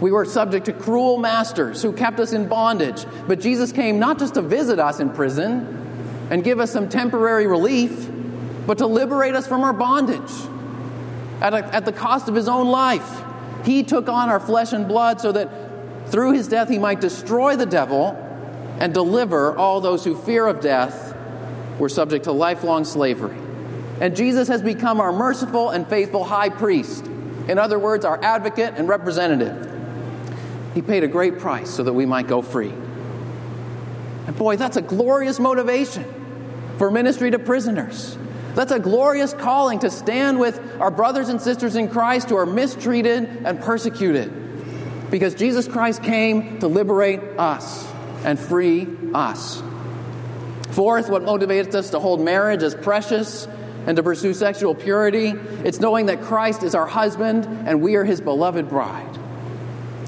We 0.00 0.10
were 0.10 0.24
subject 0.24 0.66
to 0.66 0.72
cruel 0.72 1.18
masters 1.18 1.80
who 1.80 1.92
kept 1.92 2.18
us 2.18 2.32
in 2.32 2.48
bondage. 2.48 3.06
But 3.28 3.40
Jesus 3.40 3.70
came 3.70 4.00
not 4.00 4.18
just 4.18 4.34
to 4.34 4.42
visit 4.42 4.80
us 4.80 4.98
in 4.98 5.10
prison 5.10 6.26
and 6.30 6.42
give 6.42 6.58
us 6.58 6.72
some 6.72 6.88
temporary 6.88 7.46
relief, 7.46 8.10
but 8.66 8.78
to 8.78 8.86
liberate 8.86 9.34
us 9.34 9.46
from 9.46 9.62
our 9.62 9.72
bondage 9.72 10.30
at, 11.40 11.54
a, 11.54 11.64
at 11.74 11.84
the 11.84 11.92
cost 11.92 12.28
of 12.28 12.34
his 12.34 12.48
own 12.48 12.68
life. 12.68 13.22
He 13.64 13.84
took 13.84 14.08
on 14.08 14.28
our 14.28 14.40
flesh 14.40 14.72
and 14.72 14.88
blood 14.88 15.20
so 15.20 15.32
that 15.32 15.48
through 16.12 16.32
his 16.32 16.46
death 16.46 16.68
he 16.68 16.78
might 16.78 17.00
destroy 17.00 17.56
the 17.56 17.64
devil 17.64 18.10
and 18.78 18.92
deliver 18.92 19.56
all 19.56 19.80
those 19.80 20.04
who 20.04 20.14
fear 20.14 20.46
of 20.46 20.60
death 20.60 21.16
were 21.78 21.88
subject 21.88 22.24
to 22.24 22.32
lifelong 22.32 22.84
slavery. 22.84 23.36
And 23.98 24.14
Jesus 24.14 24.48
has 24.48 24.60
become 24.60 25.00
our 25.00 25.10
merciful 25.10 25.70
and 25.70 25.88
faithful 25.88 26.22
high 26.22 26.50
priest. 26.50 27.06
In 27.48 27.58
other 27.58 27.78
words, 27.78 28.04
our 28.04 28.22
advocate 28.22 28.74
and 28.76 28.88
representative. 28.88 29.70
He 30.74 30.82
paid 30.82 31.02
a 31.02 31.08
great 31.08 31.38
price 31.38 31.70
so 31.70 31.82
that 31.82 31.94
we 31.94 32.04
might 32.04 32.28
go 32.28 32.42
free. 32.42 32.72
And 34.26 34.36
boy, 34.36 34.56
that's 34.56 34.76
a 34.76 34.82
glorious 34.82 35.40
motivation 35.40 36.04
for 36.76 36.90
ministry 36.90 37.30
to 37.30 37.38
prisoners. 37.38 38.18
That's 38.54 38.72
a 38.72 38.78
glorious 38.78 39.32
calling 39.32 39.78
to 39.78 39.90
stand 39.90 40.38
with 40.38 40.60
our 40.78 40.90
brothers 40.90 41.30
and 41.30 41.40
sisters 41.40 41.74
in 41.74 41.88
Christ 41.88 42.28
who 42.28 42.36
are 42.36 42.44
mistreated 42.44 43.24
and 43.46 43.58
persecuted. 43.60 44.41
Because 45.12 45.34
Jesus 45.34 45.68
Christ 45.68 46.02
came 46.02 46.58
to 46.60 46.68
liberate 46.68 47.20
us 47.38 47.86
and 48.24 48.40
free 48.40 48.88
us. 49.12 49.62
Fourth, 50.70 51.10
what 51.10 51.22
motivates 51.22 51.74
us 51.74 51.90
to 51.90 51.98
hold 52.00 52.22
marriage 52.22 52.62
as 52.62 52.74
precious 52.74 53.46
and 53.86 53.94
to 53.98 54.02
pursue 54.02 54.32
sexual 54.32 54.74
purity, 54.74 55.34
it's 55.64 55.80
knowing 55.80 56.06
that 56.06 56.22
Christ 56.22 56.62
is 56.62 56.74
our 56.74 56.86
husband 56.86 57.44
and 57.68 57.82
we 57.82 57.96
are 57.96 58.04
his 58.04 58.22
beloved 58.22 58.70
bride. 58.70 59.18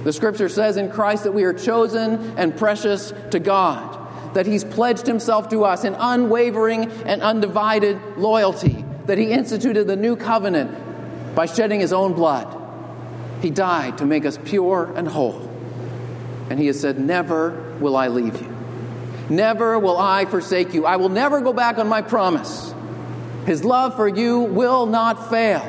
The 0.05 0.13
scripture 0.13 0.49
says 0.49 0.79
in 0.79 0.91
Christ 0.91 1.25
that 1.25 1.33
we 1.33 1.45
are 1.45 1.53
chosen 1.53 2.39
and 2.39 2.57
precious 2.57 3.13
to 3.31 3.39
God, 3.39 4.35
that 4.35 4.47
he's 4.47 4.65
pledged 4.65 5.07
himself 5.07 5.51
to 5.51 5.67
us 5.67 5.85
in 5.85 5.95
unwavering 5.99 6.91
and 7.03 7.21
undivided 7.21 8.01
loyalty, 8.17 8.87
that 9.05 9.19
he 9.19 9.33
instituted 9.33 9.87
the 9.87 9.97
new 9.97 10.17
covenant 10.17 11.35
by 11.35 11.45
shedding 11.45 11.81
his 11.81 11.93
own 11.93 12.15
blood. 12.15 12.64
He 13.45 13.51
died 13.51 13.99
to 13.99 14.07
make 14.07 14.25
us 14.25 14.39
pure 14.43 14.91
and 14.97 15.07
whole. 15.07 15.39
And 16.49 16.59
he 16.59 16.67
has 16.69 16.81
said, 16.81 16.99
Never 16.99 17.77
will 17.79 17.95
I 17.95 18.09
leave 18.09 18.41
you. 18.41 18.57
Never 19.29 19.79
will 19.79 19.99
I 19.99 20.25
forsake 20.25 20.73
you. 20.73 20.87
I 20.87 20.97
will 20.97 21.11
never 21.11 21.43
go 21.43 21.53
back 21.53 21.77
on 21.77 21.87
my 21.87 22.01
promise. 22.01 22.73
His 23.45 23.63
love 23.63 23.97
for 23.97 24.09
you 24.09 24.41
will 24.41 24.87
not 24.87 25.29
fail. 25.29 25.61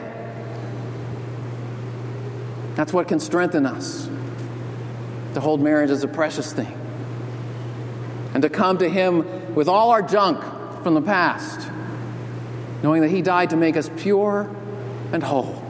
That's 2.76 2.94
what 2.94 3.10
can 3.10 3.20
strengthen 3.20 3.66
us 3.66 4.10
to 5.34 5.42
hold 5.42 5.60
marriage 5.60 5.90
as 5.90 6.02
a 6.02 6.08
precious 6.08 6.54
thing 6.54 6.80
and 8.34 8.42
to 8.44 8.50
come 8.50 8.78
to 8.78 8.88
Him 8.88 9.54
with 9.54 9.68
all 9.68 9.92
our 9.92 10.02
junk 10.02 10.42
from 10.82 10.94
the 10.94 11.02
past, 11.02 11.70
knowing 12.82 13.02
that 13.02 13.10
He 13.10 13.22
died 13.22 13.50
to 13.50 13.58
make 13.58 13.76
us 13.76 13.92
pure 13.98 14.50
and 15.12 15.22
whole 15.22 15.65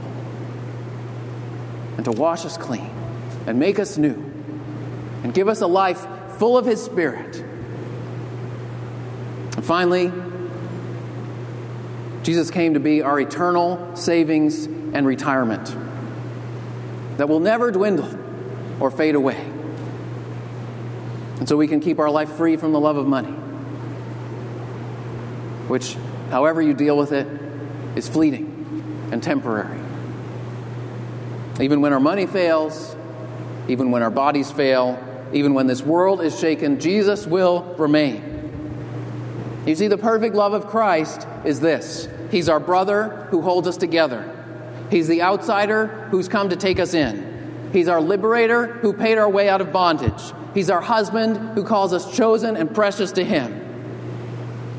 and 1.97 2.05
to 2.05 2.11
wash 2.11 2.45
us 2.45 2.57
clean 2.57 2.89
and 3.47 3.59
make 3.59 3.79
us 3.79 3.97
new 3.97 4.13
and 5.23 5.33
give 5.33 5.47
us 5.47 5.61
a 5.61 5.67
life 5.67 6.05
full 6.37 6.57
of 6.57 6.65
His 6.65 6.83
Spirit. 6.83 7.37
And 9.55 9.65
finally, 9.65 10.11
Jesus 12.23 12.49
came 12.51 12.73
to 12.73 12.79
be 12.79 13.01
our 13.01 13.19
eternal 13.19 13.95
savings 13.95 14.65
and 14.65 15.05
retirement 15.05 15.75
that 17.17 17.29
will 17.29 17.39
never 17.39 17.71
dwindle 17.71 18.09
or 18.79 18.91
fade 18.91 19.15
away. 19.15 19.39
And 21.37 21.47
so 21.47 21.55
we 21.57 21.67
can 21.67 21.79
keep 21.79 21.99
our 21.99 22.09
life 22.09 22.29
free 22.31 22.57
from 22.57 22.71
the 22.71 22.79
love 22.79 22.97
of 22.97 23.07
money, 23.07 23.31
which, 25.67 25.95
however 26.31 26.61
you 26.61 26.73
deal 26.73 26.97
with 26.97 27.11
it, 27.11 27.27
is 27.95 28.09
fleeting 28.09 29.09
and 29.11 29.21
temporary. 29.21 29.84
Even 31.59 31.81
when 31.81 31.93
our 31.93 31.99
money 31.99 32.25
fails, 32.25 32.95
even 33.67 33.91
when 33.91 34.03
our 34.03 34.11
bodies 34.11 34.51
fail, 34.51 35.01
even 35.33 35.53
when 35.53 35.67
this 35.67 35.81
world 35.81 36.21
is 36.21 36.37
shaken, 36.39 36.79
Jesus 36.79 37.25
will 37.25 37.63
remain. 37.77 39.63
You 39.65 39.75
see, 39.75 39.87
the 39.87 39.97
perfect 39.97 40.35
love 40.35 40.53
of 40.53 40.67
Christ 40.67 41.27
is 41.43 41.59
this 41.59 42.07
He's 42.31 42.49
our 42.49 42.59
brother 42.59 43.27
who 43.29 43.41
holds 43.41 43.67
us 43.67 43.77
together. 43.77 44.31
He's 44.91 45.07
the 45.07 45.21
outsider 45.23 45.87
who's 46.11 46.27
come 46.27 46.49
to 46.49 46.55
take 46.55 46.79
us 46.79 46.93
in. 46.93 47.69
He's 47.73 47.87
our 47.87 48.01
liberator 48.01 48.67
who 48.67 48.93
paid 48.93 49.17
our 49.17 49.29
way 49.29 49.49
out 49.49 49.61
of 49.61 49.71
bondage. 49.71 50.33
He's 50.53 50.69
our 50.69 50.81
husband 50.81 51.55
who 51.55 51.63
calls 51.63 51.91
us 51.91 52.15
chosen 52.15 52.55
and 52.55 52.73
precious 52.73 53.11
to 53.13 53.23
Him. 53.23 53.61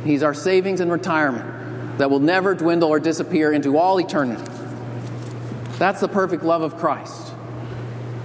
He's 0.04 0.22
our 0.22 0.34
savings 0.34 0.80
and 0.80 0.90
retirement 0.90 1.98
that 1.98 2.10
will 2.10 2.20
never 2.20 2.54
dwindle 2.54 2.88
or 2.88 3.00
disappear 3.00 3.52
into 3.52 3.76
all 3.76 3.98
eternity. 3.98 4.50
That's 5.78 6.00
the 6.00 6.08
perfect 6.08 6.42
love 6.42 6.62
of 6.62 6.76
Christ 6.76 7.32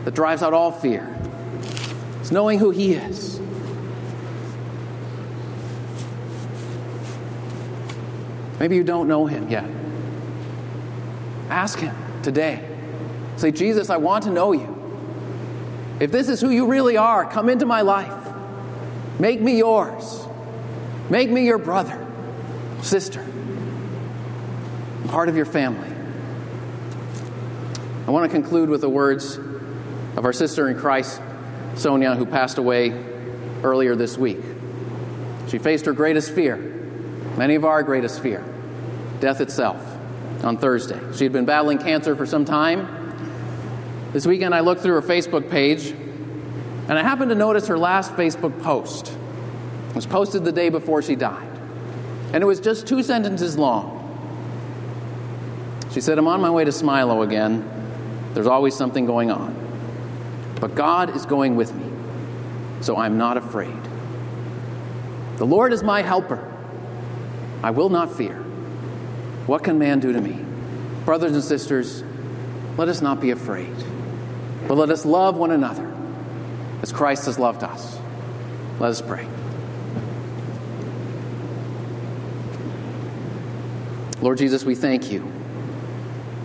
that 0.05 0.13
drives 0.13 0.41
out 0.41 0.53
all 0.53 0.71
fear. 0.71 1.17
It's 2.19 2.31
knowing 2.31 2.59
who 2.59 2.71
He 2.71 2.93
is 2.93 3.41
Maybe 8.61 8.75
you 8.75 8.83
don't 8.83 9.07
know 9.07 9.25
him 9.25 9.49
yet. 9.49 9.65
Ask 11.49 11.79
him 11.79 11.95
today. 12.21 12.63
Say, 13.35 13.49
Jesus, 13.49 13.89
I 13.89 13.97
want 13.97 14.25
to 14.25 14.29
know 14.29 14.51
you. 14.51 14.77
If 15.99 16.11
this 16.11 16.29
is 16.29 16.39
who 16.39 16.51
you 16.51 16.67
really 16.67 16.95
are, 16.95 17.25
come 17.25 17.49
into 17.49 17.65
my 17.65 17.81
life. 17.81 18.13
Make 19.19 19.41
me 19.41 19.57
yours. 19.57 20.27
Make 21.09 21.31
me 21.31 21.47
your 21.47 21.57
brother, 21.57 22.07
sister, 22.83 23.25
part 25.07 25.27
of 25.27 25.35
your 25.35 25.45
family. 25.45 25.90
I 28.11 28.13
want 28.13 28.29
to 28.29 28.37
conclude 28.37 28.67
with 28.67 28.81
the 28.81 28.89
words 28.89 29.37
of 29.37 30.25
our 30.25 30.33
sister 30.33 30.67
in 30.67 30.77
Christ, 30.77 31.21
Sonia, 31.75 32.13
who 32.13 32.25
passed 32.25 32.57
away 32.57 32.91
earlier 33.63 33.95
this 33.95 34.17
week. 34.17 34.41
She 35.47 35.57
faced 35.57 35.85
her 35.85 35.93
greatest 35.93 36.35
fear, 36.35 36.57
many 37.37 37.55
of 37.55 37.63
our 37.63 37.83
greatest 37.83 38.21
fear 38.21 38.43
death 39.21 39.39
itself, 39.39 39.81
on 40.43 40.57
Thursday. 40.57 40.99
She 41.15 41.23
had 41.23 41.31
been 41.31 41.45
battling 41.45 41.77
cancer 41.77 42.13
for 42.17 42.25
some 42.25 42.43
time. 42.43 44.11
This 44.11 44.27
weekend, 44.27 44.53
I 44.53 44.59
looked 44.59 44.81
through 44.81 44.95
her 44.95 45.01
Facebook 45.01 45.49
page, 45.49 45.91
and 45.91 46.91
I 46.91 47.03
happened 47.03 47.29
to 47.29 47.35
notice 47.35 47.67
her 47.67 47.77
last 47.77 48.11
Facebook 48.15 48.61
post. 48.61 49.15
It 49.87 49.95
was 49.95 50.05
posted 50.05 50.43
the 50.43 50.51
day 50.51 50.67
before 50.67 51.01
she 51.01 51.15
died. 51.15 51.47
And 52.33 52.43
it 52.43 52.45
was 52.45 52.59
just 52.59 52.87
two 52.87 53.03
sentences 53.03 53.57
long. 53.57 53.99
She 55.93 56.01
said, 56.01 56.17
I'm 56.17 56.27
on 56.27 56.41
my 56.41 56.51
way 56.51 56.65
to 56.65 56.71
Smilow 56.71 57.23
again. 57.23 57.70
There's 58.33 58.47
always 58.47 58.75
something 58.75 59.05
going 59.05 59.31
on. 59.31 59.55
But 60.59 60.75
God 60.75 61.15
is 61.15 61.25
going 61.25 61.55
with 61.55 61.73
me, 61.73 61.85
so 62.81 62.95
I'm 62.95 63.17
not 63.17 63.35
afraid. 63.37 63.75
The 65.37 65.45
Lord 65.45 65.73
is 65.73 65.83
my 65.83 66.01
helper. 66.01 66.47
I 67.63 67.71
will 67.71 67.89
not 67.89 68.15
fear. 68.15 68.35
What 69.47 69.63
can 69.63 69.79
man 69.79 69.99
do 69.99 70.13
to 70.13 70.21
me? 70.21 70.39
Brothers 71.03 71.33
and 71.33 71.43
sisters, 71.43 72.03
let 72.77 72.87
us 72.89 73.01
not 73.01 73.19
be 73.19 73.31
afraid, 73.31 73.73
but 74.67 74.75
let 74.75 74.89
us 74.91 75.05
love 75.05 75.35
one 75.35 75.51
another 75.51 75.91
as 76.81 76.93
Christ 76.93 77.25
has 77.25 77.39
loved 77.39 77.63
us. 77.63 77.97
Let 78.79 78.91
us 78.91 79.01
pray. 79.01 79.27
Lord 84.21 84.37
Jesus, 84.37 84.63
we 84.63 84.75
thank 84.75 85.11
you 85.11 85.40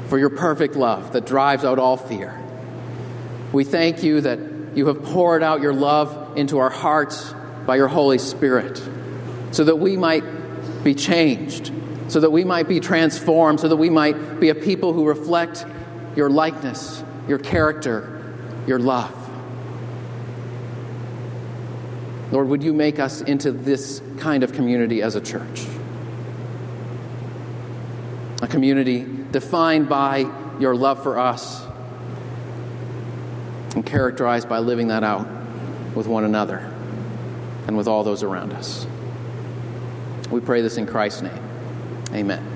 for 0.08 0.18
your 0.18 0.30
perfect 0.30 0.76
love 0.76 1.12
that 1.12 1.26
drives 1.26 1.64
out 1.64 1.78
all 1.78 1.96
fear. 1.96 2.40
We 3.52 3.64
thank 3.64 4.02
you 4.02 4.20
that 4.22 4.38
you 4.74 4.86
have 4.88 5.02
poured 5.02 5.42
out 5.42 5.60
your 5.60 5.74
love 5.74 6.36
into 6.36 6.58
our 6.58 6.70
hearts 6.70 7.34
by 7.66 7.76
your 7.76 7.88
Holy 7.88 8.18
Spirit 8.18 8.80
so 9.52 9.64
that 9.64 9.76
we 9.76 9.96
might 9.96 10.24
be 10.84 10.94
changed 10.94 11.72
so 12.08 12.20
that 12.20 12.30
we 12.30 12.44
might 12.44 12.68
be 12.68 12.80
transformed, 12.80 13.60
so 13.60 13.68
that 13.68 13.76
we 13.76 13.90
might 13.90 14.38
be 14.40 14.48
a 14.48 14.54
people 14.54 14.92
who 14.92 15.06
reflect 15.06 15.66
your 16.14 16.30
likeness 16.30 17.02
your 17.28 17.38
character, 17.38 18.22
your 18.68 18.78
love. 18.78 19.12
Lord, 22.30 22.46
would 22.48 22.62
you 22.62 22.72
make 22.72 23.00
us 23.00 23.20
into 23.20 23.50
this 23.50 24.00
kind 24.18 24.44
of 24.44 24.52
community 24.52 25.02
as 25.02 25.16
a 25.16 25.20
church? 25.20 25.66
A 28.42 28.46
community 28.46 29.06
defined 29.30 29.88
by 29.88 30.30
your 30.58 30.74
love 30.74 31.02
for 31.02 31.18
us 31.18 31.64
and 33.74 33.84
characterized 33.84 34.48
by 34.48 34.58
living 34.58 34.88
that 34.88 35.04
out 35.04 35.26
with 35.94 36.06
one 36.06 36.24
another 36.24 36.58
and 37.66 37.76
with 37.76 37.88
all 37.88 38.04
those 38.04 38.22
around 38.22 38.52
us. 38.52 38.86
We 40.30 40.40
pray 40.40 40.60
this 40.60 40.76
in 40.76 40.86
Christ's 40.86 41.22
name. 41.22 41.42
Amen. 42.12 42.55